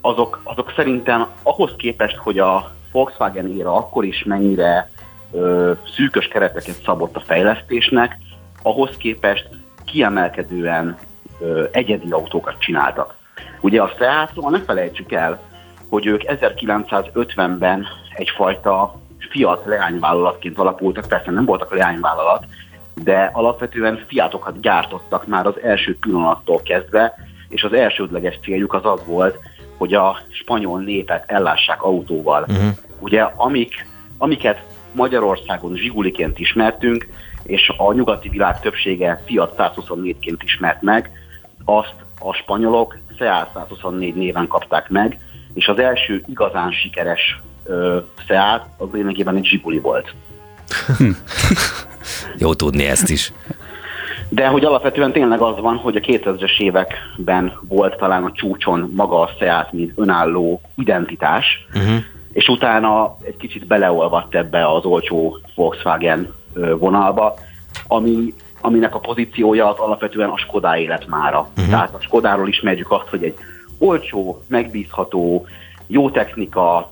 [0.00, 4.90] azok, azok szerintem ahhoz képest, hogy a Volkswagen éra akkor is mennyire
[5.32, 8.18] ö, szűkös kereteket szabott a fejlesztésnek,
[8.62, 9.48] ahhoz képest
[9.84, 10.98] kiemelkedően
[11.40, 13.14] ö, egyedi autókat csináltak.
[13.60, 15.40] Ugye a Seatról ne felejtsük el,
[15.88, 22.44] hogy ők 1950-ben egyfajta Fiat leányvállalatként alapultak, persze nem voltak leányvállalat,
[22.94, 27.14] de alapvetően Fiatokat gyártottak már az első pillanattól kezdve,
[27.48, 29.38] és az elsődleges céljuk az az volt,
[29.76, 32.42] hogy a spanyol népet ellássák autóval.
[32.48, 32.70] Uh-huh.
[32.98, 33.86] Ugye amik,
[34.18, 37.08] amiket Magyarországon zsiguliként ismertünk,
[37.42, 41.10] és a nyugati világ többsége Fiat 124-ként ismert meg,
[41.64, 45.18] azt a spanyolok Seat 124 néven kapták meg,
[45.54, 50.14] és az első igazán sikeres ö, Seat az lényegében egy zsiguli volt.
[52.38, 53.32] Jó tudni ezt is.
[54.28, 59.20] De hogy alapvetően tényleg az van, hogy a 2000-es években volt talán a csúcson maga
[59.20, 62.02] a Seat, mint önálló identitás, uh-huh.
[62.32, 66.34] és utána egy kicsit beleolvadt ebbe az olcsó Volkswagen
[66.78, 67.34] vonalba,
[67.86, 71.48] ami, aminek a pozíciója az alapvetően a Skoda élet mára.
[71.56, 71.70] Uh-huh.
[71.70, 73.34] Tehát a Skodáról ismerjük azt, hogy egy
[73.78, 75.46] olcsó, megbízható,
[75.86, 76.91] jó technika,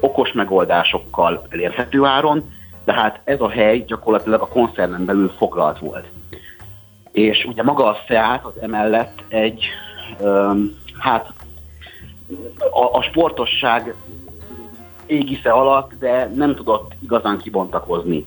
[0.00, 2.52] okos megoldásokkal elérhető áron,
[2.84, 6.06] de hát ez a hely gyakorlatilag a koncernen belül foglalt volt.
[7.12, 9.64] És ugye maga a Seat az emellett egy,
[10.20, 11.32] öm, hát
[12.58, 13.94] a, a sportosság
[15.06, 18.26] égisze alatt, de nem tudott igazán kibontakozni.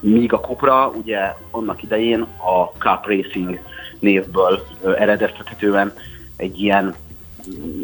[0.00, 3.60] Míg a Cupra ugye annak idején a Cup Racing
[3.98, 4.64] névből
[4.98, 5.92] eredeztethetően
[6.36, 6.94] egy ilyen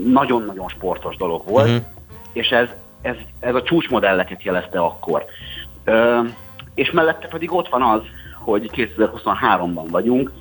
[0.05, 1.85] nagyon-nagyon sportos dolog volt, uh-huh.
[2.33, 2.69] és ez,
[3.05, 5.25] ez, ez a csúcsmodelleket jelezte akkor.
[5.85, 6.21] Ö,
[6.75, 8.01] és mellette pedig ott van az,
[8.39, 10.33] hogy 2023-ban vagyunk,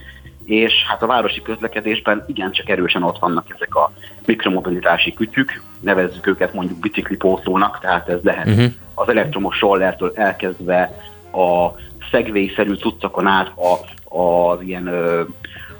[0.43, 3.91] és hát a városi közlekedésben igencsak erősen ott vannak ezek a
[4.26, 8.71] mikromobilitási kütyük, nevezzük őket mondjuk biciklipótlónak, tehát ez lehet uh-huh.
[8.93, 10.97] az elektromos rollertől elkezdve
[11.32, 11.69] a
[12.12, 14.89] szegvélyszerű cuccokon át a, az ilyen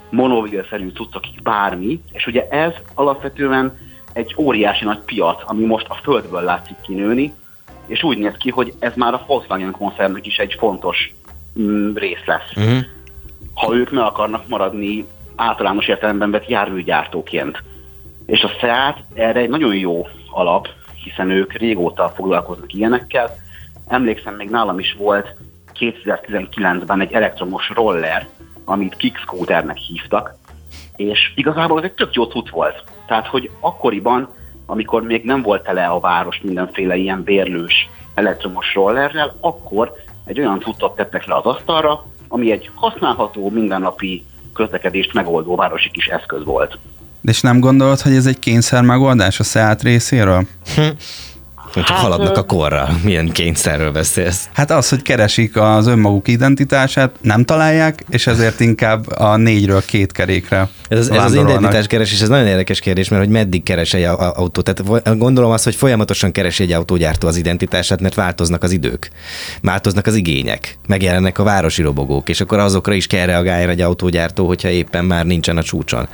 [0.10, 3.78] monovilszerű cuccokig bármi, és ugye ez alapvetően
[4.14, 7.34] egy óriási nagy piac, ami most a földből látszik kinőni,
[7.88, 11.14] és úgy néz ki, hogy ez már a Volkswagen koncernnek is egy fontos
[11.60, 12.52] mm, rész lesz.
[12.56, 12.84] Uh-huh.
[13.54, 17.64] Ha ők meg akarnak maradni általános értelemben vett járműgyártóként.
[18.26, 20.68] És a SEAT erre egy nagyon jó alap,
[21.04, 23.36] hiszen ők régóta foglalkoznak ilyenekkel.
[23.88, 25.36] Emlékszem, még nálam is volt
[25.80, 28.28] 2019-ben egy elektromos roller,
[28.66, 30.36] amit kickscooternek hívtak,
[30.96, 32.84] és igazából ez egy tök jó cucc volt.
[33.08, 34.30] Tehát, hogy akkoriban,
[34.66, 39.94] amikor még nem volt tele a város mindenféle ilyen bérlős elektromos rollerrel, akkor
[40.26, 46.06] egy olyan cuccot tettek le az asztalra, ami egy használható, mindennapi közlekedést megoldó városi kis
[46.06, 46.78] eszköz volt.
[47.22, 50.48] De és nem gondolod, hogy ez egy kényszer megoldás a SEAT részéről?
[51.74, 52.90] Hogy hát, haladnak a korra.
[53.04, 54.50] Milyen kényszerről beszélsz?
[54.54, 60.12] Hát az, hogy keresik az önmaguk identitását, nem találják, és ezért inkább a négyről két
[60.12, 63.94] kerékre Ez az, ez az identitás keresés, ez nagyon érdekes kérdés, mert hogy meddig keres
[63.94, 64.62] egy autó.
[64.62, 69.10] Tehát gondolom azt, hogy folyamatosan keresi egy autógyártó az identitását, mert változnak az idők,
[69.62, 74.48] változnak az igények, megjelennek a városi robogók, és akkor azokra is kell reagálni egy autógyártó,
[74.48, 76.08] hogyha éppen már nincsen a csúcson.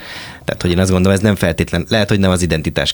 [0.46, 2.92] Tehát, hogy én azt gondolom, ez nem feltétlen, lehet, hogy nem az identitás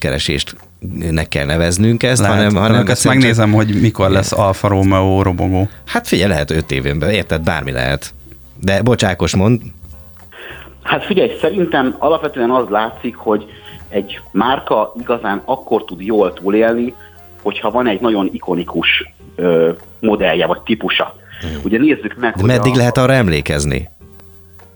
[0.91, 3.55] keresést ne kell neveznünk ezt, lehet, hanem, hanem ezt megnézem, csak...
[3.55, 5.67] hogy mikor lesz Alfa Romeo robogó.
[5.85, 8.13] Hát figyelj, lehet öt évben, érted, bármi lehet.
[8.61, 9.61] De bocsákos mond.
[10.83, 13.45] Hát figyelj, szerintem alapvetően az látszik, hogy
[13.89, 16.93] egy márka igazán akkor tud jól túlélni,
[17.41, 21.15] hogyha van egy nagyon ikonikus ö, modellje vagy típusa.
[21.39, 21.59] Hmm.
[21.63, 23.89] Ugye nézzük meg, De meddig a, lehet arra emlékezni?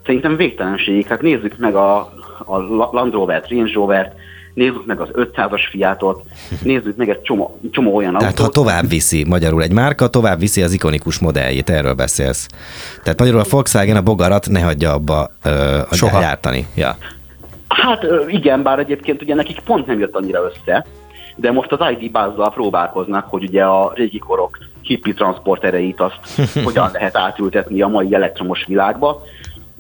[0.06, 1.08] Szerintem végtelenségig.
[1.08, 2.13] Hát nézzük meg a
[2.45, 2.58] a
[2.91, 4.13] Land Rover-t, Range Rover-t,
[4.60, 6.24] nézzük meg az 500-as fiátot,
[6.63, 8.45] nézzük meg egy csomó, csomó olyan Tehát autót.
[8.45, 12.48] ha tovább viszi, magyarul egy márka tovább viszi az ikonikus modelljét, erről beszélsz.
[13.04, 16.19] Tehát magyarul a Volkswagen a bogarat ne hagyja abba ö, Soha.
[16.19, 16.67] gyártani.
[16.76, 16.98] Ja.
[17.67, 20.86] Hát igen, bár egyébként ugye nekik pont nem jött annyira össze,
[21.36, 26.19] de most az ID bázzal próbálkoznak, hogy ugye a régi korok hippi transportereit azt
[26.65, 29.24] hogyan lehet átültetni a mai elektromos világba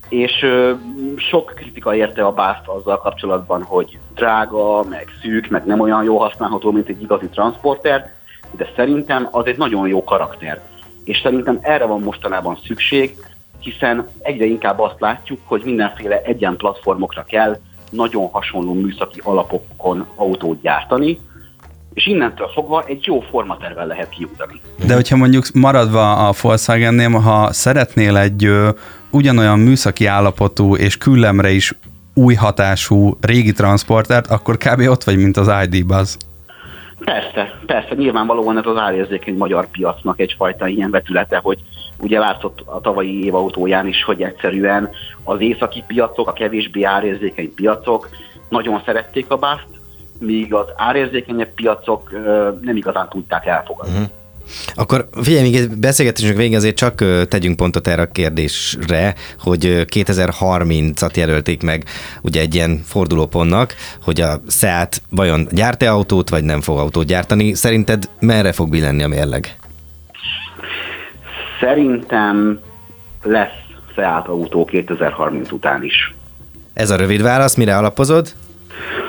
[0.09, 0.73] és ö,
[1.15, 6.17] sok kritika érte a bászt azzal kapcsolatban, hogy drága, meg szűk, meg nem olyan jó
[6.17, 8.13] használható, mint egy igazi transporter,
[8.51, 10.61] de szerintem az egy nagyon jó karakter.
[11.03, 13.15] És szerintem erre van mostanában szükség,
[13.59, 17.57] hiszen egyre inkább azt látjuk, hogy mindenféle egyen platformokra kell
[17.89, 21.19] nagyon hasonló műszaki alapokon autót gyártani,
[21.93, 24.61] és innentől fogva egy jó formatervel lehet kiutani.
[24.87, 28.69] De hogyha mondjuk maradva a Volkswagen-nél, ha szeretnél egy ö,
[29.11, 31.73] ugyanolyan műszaki állapotú és küllemre is
[32.13, 34.79] új hatású régi transportert, akkor kb.
[34.79, 36.17] ott vagy, mint az ID Buzz.
[36.99, 41.59] Persze, persze, nyilvánvalóan ez az árérzékeny magyar piacnak egyfajta ilyen vetülete, hogy
[41.99, 44.89] ugye látszott a tavalyi év autóján is, hogy egyszerűen
[45.23, 48.09] az északi piacok, a kevésbé árérzékeny piacok
[48.49, 49.78] nagyon szerették a bászt,
[50.19, 52.11] míg az árérzékenyebb piacok
[52.61, 53.93] nem igazán tudták elfogadni.
[53.93, 54.09] Uh-huh.
[54.75, 61.63] Akkor figyelj, még beszélgetésünk végén azért csak tegyünk pontot erre a kérdésre, hogy 2030-at jelölték
[61.63, 61.83] meg
[62.21, 67.53] ugye egy ilyen fordulópontnak, hogy a SEAT vajon gyárt-e autót, vagy nem fog autót gyártani.
[67.53, 69.57] Szerinted merre fog billenni a mérleg?
[71.59, 72.59] Szerintem
[73.23, 76.13] lesz SEAT autó 2030 után is.
[76.73, 78.27] Ez a rövid válasz, mire alapozod?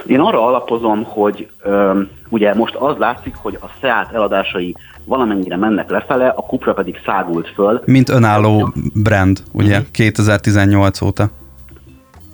[0.06, 5.90] Én arra alapozom, hogy ö, ugye most az látszik, hogy a SEAT eladásai valamennyire mennek
[5.90, 7.82] lefele, a Cupra pedig szágult föl.
[7.84, 9.90] Mint önálló brand, ugye, uh-huh.
[9.90, 11.30] 2018 óta.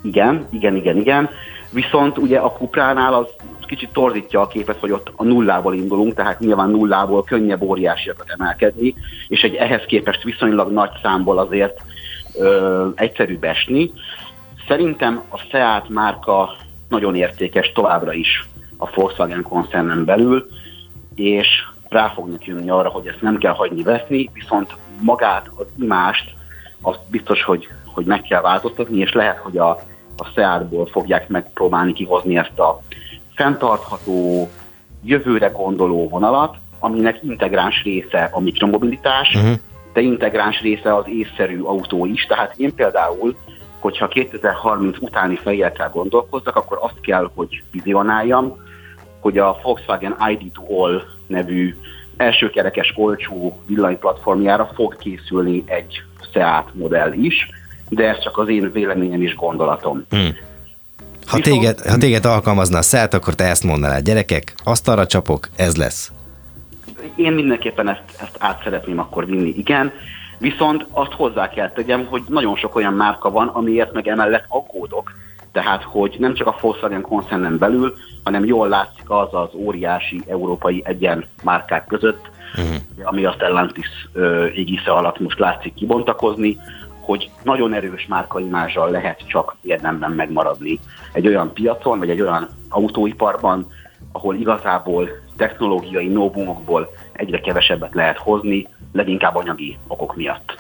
[0.02, 1.28] Igen, igen, igen, igen.
[1.70, 3.26] Viszont ugye a Cupránál az
[3.66, 8.94] kicsit torzítja a képet, hogy ott a nullából indulunk, tehát nyilván nullából könnyebb óriásiakat emelkedni,
[9.28, 11.82] és egy ehhez képest viszonylag nagy számból azért
[12.38, 13.92] ö, egyszerűbb esni.
[14.68, 16.56] Szerintem a Seat márka
[16.88, 20.46] nagyon értékes továbbra is a Volkswagen koncernen belül,
[21.14, 21.49] és
[21.88, 26.35] rá fognak jönni arra, hogy ezt nem kell hagyni veszni, viszont magát, az imást,
[26.81, 29.70] azt biztos, hogy, hogy meg kell változtatni, és lehet, hogy a,
[30.16, 32.81] a Seatból fogják megpróbálni kihozni ezt a
[33.35, 34.49] fenntartható,
[35.05, 39.59] jövőre gondoló vonalat, aminek integráns része a mikromobilitás, uh-huh.
[39.92, 42.25] de integráns része az észszerű autó is.
[42.25, 43.37] Tehát én például,
[43.87, 48.57] hogyha 2030 utáni fejjel gondolkozzak, akkor azt kell, hogy vizionáljam,
[49.20, 51.77] hogy a Volkswagen ID to All nevű
[52.16, 57.49] elsőkerekes olcsó villanyplatformjára fog készülni egy Seat modell is,
[57.88, 60.05] de ez csak az én véleményem és gondolatom.
[60.11, 60.37] Hmm.
[61.27, 65.77] Ha, téged, ha téged alkalmazna a Seat, akkor te ezt mondanád, gyerekek, asztalra csapok, ez
[65.77, 66.12] lesz.
[67.16, 69.92] Én mindenképpen ezt, ezt át szeretném akkor vinni, igen.
[70.38, 75.12] Viszont azt hozzá kell tegyem, hogy nagyon sok olyan márka van, amiért meg emellett aggódok.
[75.53, 77.94] Tehát, hogy nem csak a Volkswagen koncernen belül,
[78.25, 82.77] hanem jól látszik az az óriási európai egyen márkák között, uh-huh.
[83.03, 84.09] ami a Stellantis
[84.55, 86.59] égisze alatt most látszik kibontakozni,
[87.01, 90.81] hogy nagyon erős márkaimázsal lehet csak érdemben megmaradni
[91.12, 93.66] egy olyan piacon, vagy egy olyan autóiparban,
[94.12, 100.59] ahol igazából technológiai novumokból egyre kevesebbet lehet hozni, leginkább anyagi okok miatt.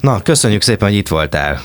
[0.00, 1.60] Na, köszönjük szépen, hogy itt voltál,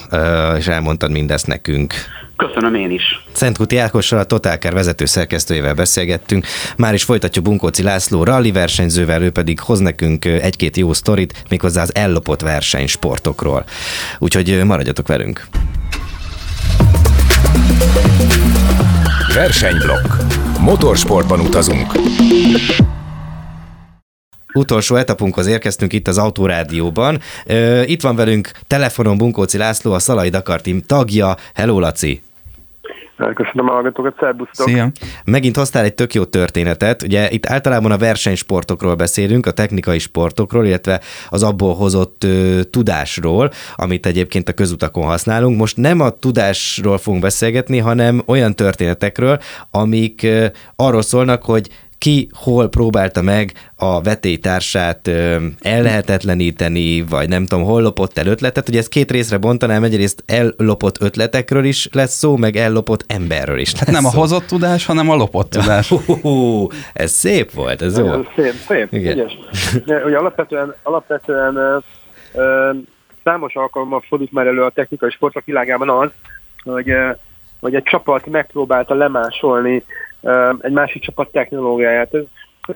[0.58, 1.94] és elmondtad mindezt nekünk.
[2.38, 3.26] Köszönöm én is.
[3.32, 6.46] Szentkuti Ákossal, a Totálkár vezető szerkesztőjével beszélgettünk.
[6.78, 11.82] Már is folytatjuk Bunkóci László rally versenyzővel, ő pedig hoz nekünk egy-két jó sztorit, méghozzá
[11.82, 13.66] az ellopott versenysportokról.
[14.20, 15.48] Úgyhogy maradjatok velünk.
[19.34, 20.14] Versenyblokk.
[20.60, 21.92] Motorsportban utazunk.
[24.54, 27.20] Utolsó etapunkhoz érkeztünk itt az Autorádióban.
[27.86, 31.36] Itt van velünk telefonon Bunkóci László, a Szalai Dakar Team tagja.
[31.54, 32.22] Hello, Laci!
[33.34, 34.68] Köszönöm a hallgatókat, szerbusztok!
[34.68, 34.92] Szia!
[35.26, 37.02] Megint hoztál egy tök jó történetet.
[37.02, 43.52] Ugye itt általában a versenysportokról beszélünk, a technikai sportokról, illetve az abból hozott ö, tudásról,
[43.76, 45.58] amit egyébként a közutakon használunk.
[45.58, 49.40] Most nem a tudásról fogunk beszélgetni, hanem olyan történetekről,
[49.72, 51.70] amik ö, arról szólnak, hogy
[52.04, 55.08] ki hol próbálta meg a vetélytársát
[55.62, 58.70] ellehetetleníteni, vagy nem tudom, hol lopott el ötletet.
[58.70, 63.74] Ugye ezt két részre bontanám, egyrészt ellopott ötletekről is lesz szó, meg ellopott emberről is
[63.74, 64.08] lesz Nem szó.
[64.08, 65.90] a hozott tudás, hanem a lopott tudás.
[66.22, 68.24] Hú, ez szép volt, ez jó.
[68.36, 69.18] Szép, szép, Igen.
[69.18, 69.38] ügyes.
[69.86, 71.78] Ugye alapvetően, alapvetően ö,
[72.34, 72.72] ö,
[73.24, 76.10] számos alkalommal fordult már elő a technikai sportok világában az,
[76.64, 77.10] hogy, ö,
[77.60, 79.84] hogy egy csapat megpróbálta lemásolni
[80.60, 82.14] egy másik csapat technológiáját.
[82.14, 82.24] Ez,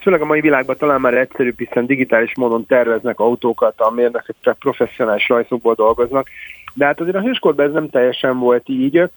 [0.01, 5.29] főleg a mai világban talán már egyszerűbb, hiszen digitális módon terveznek autókat, a mérnökök professzionális
[5.29, 6.27] rajzokból dolgoznak.
[6.73, 9.09] De hát azért a hőskorban ez nem teljesen volt így,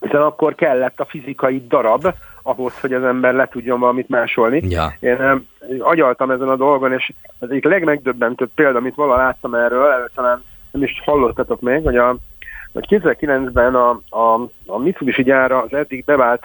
[0.00, 4.62] hiszen akkor kellett a fizikai darab ahhoz, hogy az ember le tudjon valamit másolni.
[4.68, 4.92] Ja.
[5.00, 5.46] Én
[5.78, 10.42] agyaltam ezen a dolgon, és az egyik legmegdöbbentőbb példa, amit vala láttam erről, erről talán
[10.70, 12.16] nem is hallottatok még, hogy a
[12.72, 16.44] hogy 2009-ben a, a, a Mitsubishi gyára az eddig bevált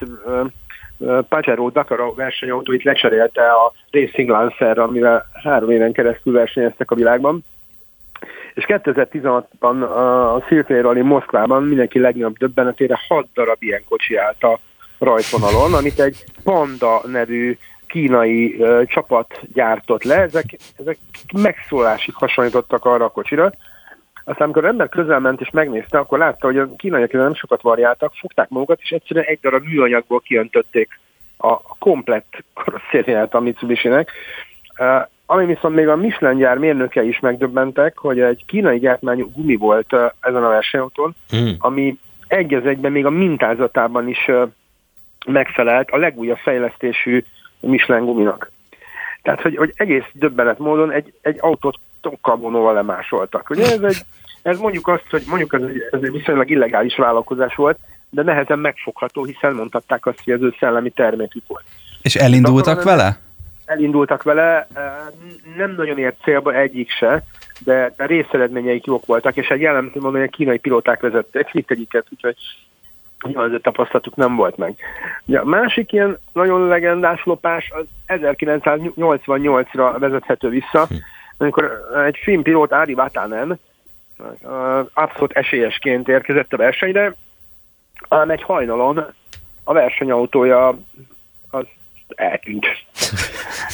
[1.29, 7.43] Pajero Dakar versenyautóit lecserélte a Racing Lancerra, amivel három éven keresztül versenyeztek a világban.
[8.53, 14.59] És 2016-ban a Silkley Rally Moszkvában mindenki legnagyobb döbbenetére 6 darab ilyen kocsi állt a
[14.99, 17.57] rajtvonalon, amit egy Panda nevű
[17.87, 20.15] kínai uh, csapat gyártott le.
[20.15, 20.45] Ezek,
[20.77, 20.97] ezek
[21.33, 23.51] megszólásig hasonlítottak arra a kocsira.
[24.29, 28.13] Aztán amikor ember közel ment és megnézte, akkor látta, hogy a kínaiak nem sokat variáltak,
[28.15, 30.99] fogták magukat, és egyszerűen egy darab műanyagból kiöntötték
[31.37, 34.11] a komplett karosszériát a Mitsubishi-nek.
[34.79, 39.55] Uh, ami viszont még a Michelin gyár mérnöke is megdöbbentek, hogy egy kínai gyártmányú gumi
[39.55, 41.49] volt uh, ezen a versenyautón, mm.
[41.59, 44.49] ami egy az egyben még a mintázatában is uh,
[45.25, 47.23] megfelelt a legújabb fejlesztésű
[47.59, 48.51] Michelin guminak.
[49.21, 51.79] Tehát, hogy, hogy egész döbbenet módon egy, egy autót
[52.21, 53.49] karbonóval lemásoltak.
[53.49, 54.01] Ugye ez, egy,
[54.41, 58.59] ez mondjuk azt, hogy mondjuk ez egy, ez egy viszonylag illegális vállalkozás volt, de nehezen
[58.59, 61.63] megfogható, hiszen mondhatták azt, hogy ez ő szellemi termékük volt.
[62.01, 63.19] És elindultak vele?
[63.65, 64.67] Elindultak vele,
[65.57, 67.23] nem nagyon ért célba egyik se,
[67.59, 72.05] de, de részeredményeik jók voltak, és egy jellemző mondani, hogy a kínai pilóták vezettek mindegyiket,
[72.09, 72.35] úgyhogy
[73.19, 74.75] az ő tapasztalatuk nem volt meg.
[75.25, 80.95] Ja, a másik ilyen nagyon legendás lopás az 1988-ra vezethető vissza, hm
[81.39, 83.59] amikor egy filmpilót Ári Vatanen
[84.93, 87.15] abszolút esélyesként érkezett a versenyre,
[88.09, 89.05] ám egy hajnalon
[89.63, 90.67] a versenyautója
[91.49, 91.65] az
[92.15, 92.65] eltűnt.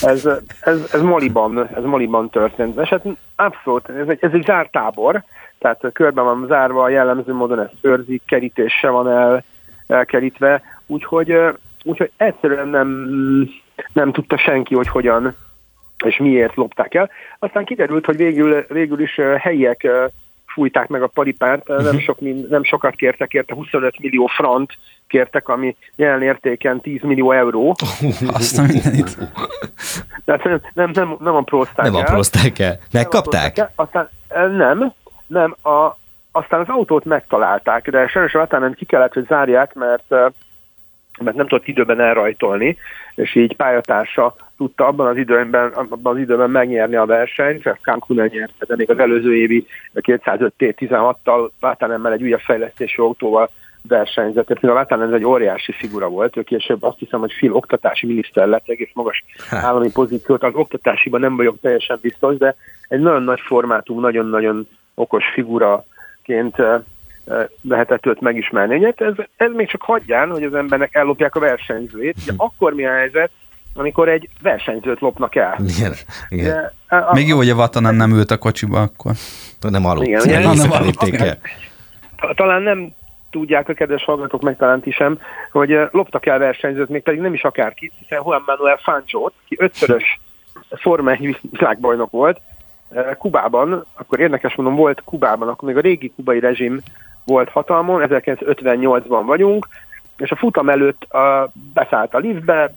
[0.02, 0.26] Ez,
[0.62, 2.80] ez, ez Maliban, ez Maliban történt.
[2.80, 5.24] És hát abszolút, ez egy, ez egy zárt tábor,
[5.58, 9.44] tehát körben van zárva, jellemző módon ez őrzik, kerítése van el,
[9.88, 11.38] elkerítve, úgyhogy,
[11.84, 13.10] úgyhogy egyszerűen nem,
[13.94, 15.36] nem tudta senki, hogy hogyan
[16.06, 17.10] és miért lopták el.
[17.40, 19.88] Aztán kiderült, hogy végül, végül is helyiek
[20.46, 21.86] fújták meg a paripárt, uh-huh.
[21.86, 22.20] nem, sok,
[22.50, 24.78] nem sokat kértek érte, 25 millió frant
[25.08, 27.76] kértek, ami jelen értéken 10 millió euró.
[28.28, 29.18] Azt a mindenit.
[30.26, 32.80] Tehát nem, nem, nem, nem aprózták Nem aprózták el.
[32.92, 33.58] Megkapták?
[33.58, 33.72] El.
[33.76, 34.10] Aztán
[34.58, 34.94] nem,
[35.28, 35.98] nem, a,
[36.32, 40.14] aztán az autót megtalálták, de sajnos a nem ki kellett, hogy zárják, mert
[41.20, 42.78] mert nem tudott időben elrajtolni,
[43.16, 48.16] és így pályatársa tudta abban az időben, abban az időben megnyerni a versenyt, mert Cancun
[48.16, 53.50] nyerte, de még az előző évi 205 T16-tal, Vátánemmel egy újabb fejlesztési autóval
[53.88, 54.46] versenyzett.
[54.46, 58.08] Tehát a Vátán ez egy óriási figura volt, ő később azt hiszem, hogy fél oktatási
[58.08, 60.44] miniszter lett, egész magas állami pozíciót.
[60.44, 62.56] Az oktatásiban nem vagyok teljesen biztos, de
[62.88, 66.56] egy nagyon nagy formátum, nagyon-nagyon okos figuraként
[67.62, 68.94] lehetett őt megismerni.
[68.96, 72.16] Ez, ez még csak hagyján, hogy az embernek ellopják a versenyzőjét.
[72.24, 73.30] Ugye akkor mi a helyzet,
[73.74, 75.58] amikor egy versenyzőt lopnak el.
[75.78, 75.94] Igen,
[76.30, 76.46] igen.
[76.46, 79.12] De, a, Még jó, hogy a Vatanen nem ült a kocsiba akkor.
[79.62, 80.08] Nem aludt.
[80.08, 80.68] Igen, Igen, ugye?
[81.02, 81.38] nem el.
[82.36, 82.94] talán nem
[83.30, 85.20] tudják a kedves hallgatók, meg talán ti sem,
[85.52, 90.20] hogy loptak el versenyzőt, még pedig nem is akárki, hiszen Juan Manuel Fangio, ki ötszörös
[90.70, 92.40] formai világbajnok volt,
[93.18, 96.82] Kubában, akkor érdekes mondom, volt Kubában, akkor még a régi kubai rezsim
[97.26, 99.68] volt hatalmon, 1958-ban vagyunk,
[100.18, 102.74] és a futam előtt uh, beszállt a liftbe,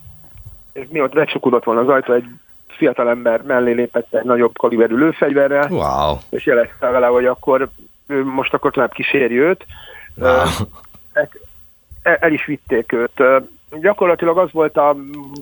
[0.73, 2.25] és mióta becsukódott volna az ajtó, egy
[2.67, 6.17] fiatalember mellé lépett egy nagyobb kaliberű lőfegyverrel, Wow.
[6.31, 7.69] és jelezte vele, hogy akkor
[8.07, 9.67] ő most akkor tovább kíséri őt.
[10.17, 10.29] wow.
[12.03, 13.23] El, el is vitték őt.
[13.81, 14.97] Gyakorlatilag az volt, a,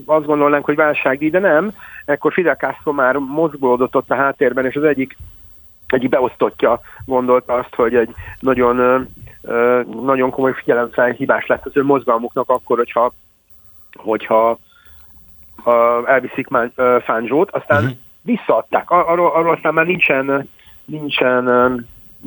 [0.05, 1.71] azt gondolnánk, hogy válságdíj, de nem.
[2.05, 5.17] Ekkor Fidel Castro már mozgolódott ott a háttérben, és az egyik,
[5.87, 8.09] egyik beosztottja gondolta azt, hogy egy
[8.39, 9.07] nagyon,
[10.01, 13.13] nagyon komoly figyelemfelhívás lesz az ő mozgalmuknak akkor, hogyha,
[13.95, 14.59] hogyha
[15.63, 16.47] ha elviszik
[17.03, 17.97] Fánzsót, aztán uh-huh.
[18.21, 18.91] visszaadták.
[18.91, 20.49] Ar- Arról, arról aztán már nincsen,
[20.85, 21.43] nincsen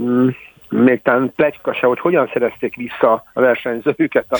[0.00, 0.28] mm,
[0.68, 4.38] még talán plegyka se, hogy hogyan szerezték vissza a versenyzőket a,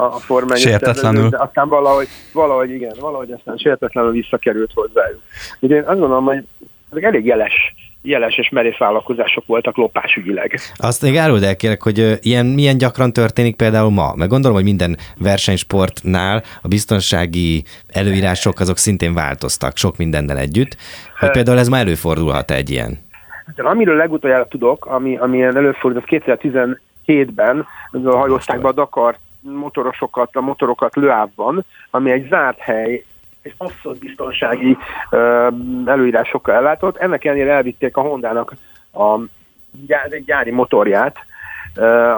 [0.00, 1.28] a, Forma Sértetlenül.
[1.28, 5.20] De aztán valahogy, valahogy igen, valahogy aztán sértetlenül visszakerült hozzájuk.
[5.60, 6.44] Ugye én azt gondolom, hogy
[6.90, 10.58] ezek elég jeles, jeles és merész vállalkozások voltak lopásügyileg.
[10.76, 14.14] Azt még áruld el kérek, hogy ilyen, milyen gyakran történik például ma?
[14.14, 20.76] Meg gondolom, hogy minden versenysportnál a biztonsági előírások azok szintén változtak sok mindennel együtt,
[21.18, 23.06] hogy például ez már előfordulhat egy ilyen.
[23.46, 27.66] Hát, amiről legutoljára tudok, ami, ami előfordult, az 2017-ben
[28.04, 33.04] hajózták be a Dakar motorosokat, a motorokat Lőávban, ami egy zárt hely,
[33.48, 34.76] és abszolút biztonsági
[35.84, 36.96] előírásokkal ellátott.
[36.96, 38.52] Ennek ellenére elvitték a Hondának
[38.92, 39.18] a
[39.86, 41.16] gyár, egy gyári motorját,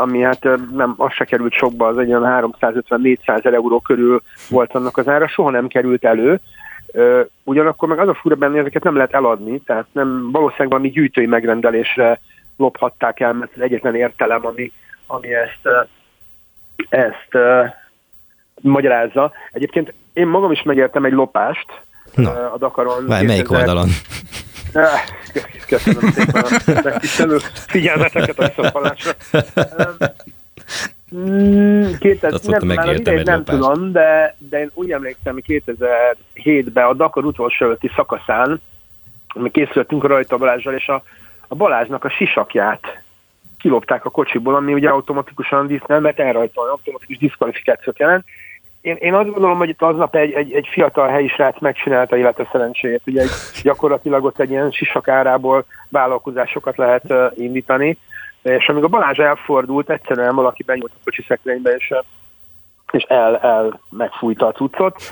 [0.01, 4.97] ami hát nem, az se került sokba, az egy olyan 350-400 euró körül volt annak
[4.97, 6.41] az ára, soha nem került elő.
[7.45, 11.27] Ugyanakkor meg az a fura benne, ezeket nem lehet eladni, tehát nem valószínűleg valami gyűjtői
[11.27, 12.21] megrendelésre
[12.57, 14.73] lophatták el, mert az egyetlen értelem, ami,
[15.07, 15.69] ami ezt,
[16.89, 17.39] ezt
[18.61, 19.33] magyarázza.
[19.53, 21.67] Egyébként én magam is megértem egy lopást
[22.15, 22.53] Na.
[22.53, 23.07] a Dakaron.
[23.07, 23.89] Várj, melyik 2000 oldalon?
[25.67, 29.13] Köszönöm szépen a megtisztelő figyelmeteket a visszafalásra.
[31.99, 33.45] 2000, Azt nem, már az nem lopást.
[33.45, 38.61] tudom, de, de én úgy emlékszem, hogy 2007-ben a Dakar utolsó előtti szakaszán,
[39.35, 41.03] mi készültünk a rajta Balázsral, és a,
[41.49, 43.03] a Balázsnak a sisakját
[43.59, 48.25] kilopták a kocsiból, ami ugye automatikusan disz, nem mert elrajtolni, automatikus diszkvalifikációt jelent.
[48.81, 52.49] Én, én azt gondolom, hogy itt aznap egy, egy, egy fiatal helyi srác megcsinálta élete
[52.53, 53.03] szerencséjét.
[53.07, 53.31] Ugye egy,
[53.63, 57.99] gyakorlatilag ott egy ilyen sisakárából vállalkozásokat lehet uh, indítani.
[58.43, 61.95] És amíg a Balázs elfordult, egyszerűen valaki benyúlt a kocsi szekrénybe, és,
[62.93, 65.03] és el, el megfújta a cuccot.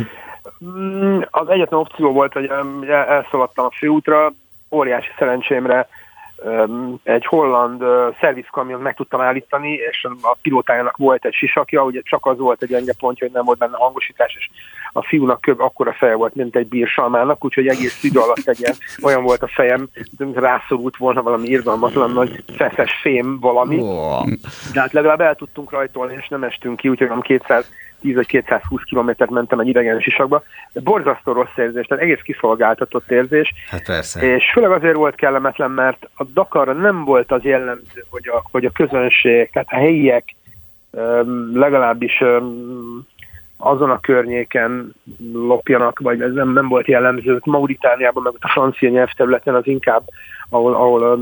[0.65, 4.33] Mm, Az egyetlen opció volt, hogy el- elszaladtam a főútra,
[4.71, 5.89] óriási szerencsémre
[7.03, 12.27] egy holland uh, szervizkamion meg tudtam állítani, és a pilótájának volt egy sisakja, ugye csak
[12.27, 14.51] az volt egy gyenge pontja, hogy nem volt benne hangosítás, és
[14.93, 18.75] a fiúnak köv akkora feje volt, mint egy bírsalmának, úgyhogy egész idő alatt egy ilyen,
[19.03, 23.77] olyan volt a fejem, mint rászorult volna valami irgalmatlan nagy feszes fém valami.
[24.73, 27.21] De hát legalább el tudtunk rajtolni, és nem estünk ki, úgyhogy nem
[28.01, 30.43] 210 vagy 220 kilométert mentem egy idegen sisakba.
[30.73, 33.53] De borzasztó rossz érzés, tehát egész kiszolgáltatott érzés.
[33.71, 34.35] Hát persze.
[34.35, 38.65] És főleg azért volt kellemetlen, mert a Dakarra nem volt az jellemző, hogy a, hogy
[38.65, 40.25] a közönség, tehát a helyiek
[41.53, 42.23] legalábbis
[43.57, 44.95] azon a környéken
[45.33, 47.41] lopjanak, vagy ez nem, nem volt jellemző.
[47.45, 50.03] Mauritániában, meg ott a francia nyelvterületen az inkább,
[50.51, 51.19] ahol, ahol a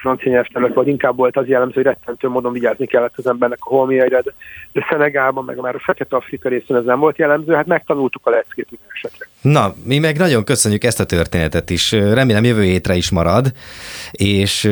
[0.00, 3.68] francia nyelvterület volt, inkább volt az jellemző, hogy rettentő módon vigyázni kellett az embernek a
[3.68, 4.32] holmiaira, de,
[4.72, 8.66] de Szenegálban, meg már a Fekete-Afrika részén ez nem volt jellemző, hát megtanultuk a leckét
[8.70, 9.26] minden esetre.
[9.40, 11.92] Na, mi meg nagyon köszönjük ezt a történetet is.
[11.92, 13.52] Remélem jövő hétre is marad,
[14.10, 14.62] és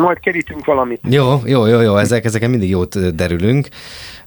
[0.00, 1.00] Majd kerítünk valamit.
[1.08, 3.68] jó, jó, jó, jó, ezek, ezeken mindig jót derülünk.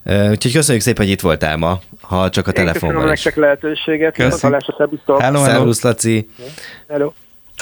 [0.06, 3.24] Úgyhogy köszönjük szépen, hogy itt voltál ma, ha csak a Én köszönöm telefonban is.
[3.24, 4.42] nektek lehetőséget.
[4.42, 5.22] Hallásra, szervusztok.
[5.22, 5.52] Hello, hello.
[5.54, 6.30] Szervusz, Laci!
[6.88, 7.12] Hello.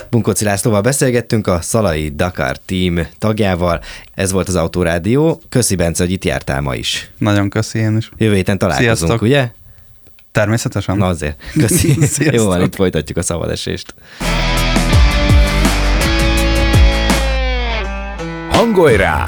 [0.10, 3.82] Bunkoci Lászlóval beszélgettünk, a Szalai Dakar Team tagjával.
[4.14, 5.42] Ez volt az Autorádió.
[5.50, 7.12] Köszi, Bence, hogy itt jártál ma is.
[7.18, 8.10] Nagyon köszi én is.
[8.18, 9.22] Jövő héten találkozunk, Sziasztok.
[9.22, 9.52] ugye?
[10.32, 10.98] Természetesen.
[10.98, 11.44] Na azért.
[11.58, 11.96] Köszi.
[12.36, 13.94] Jó van, itt folytatjuk a szabadesést.
[18.52, 19.28] Hangolj rá!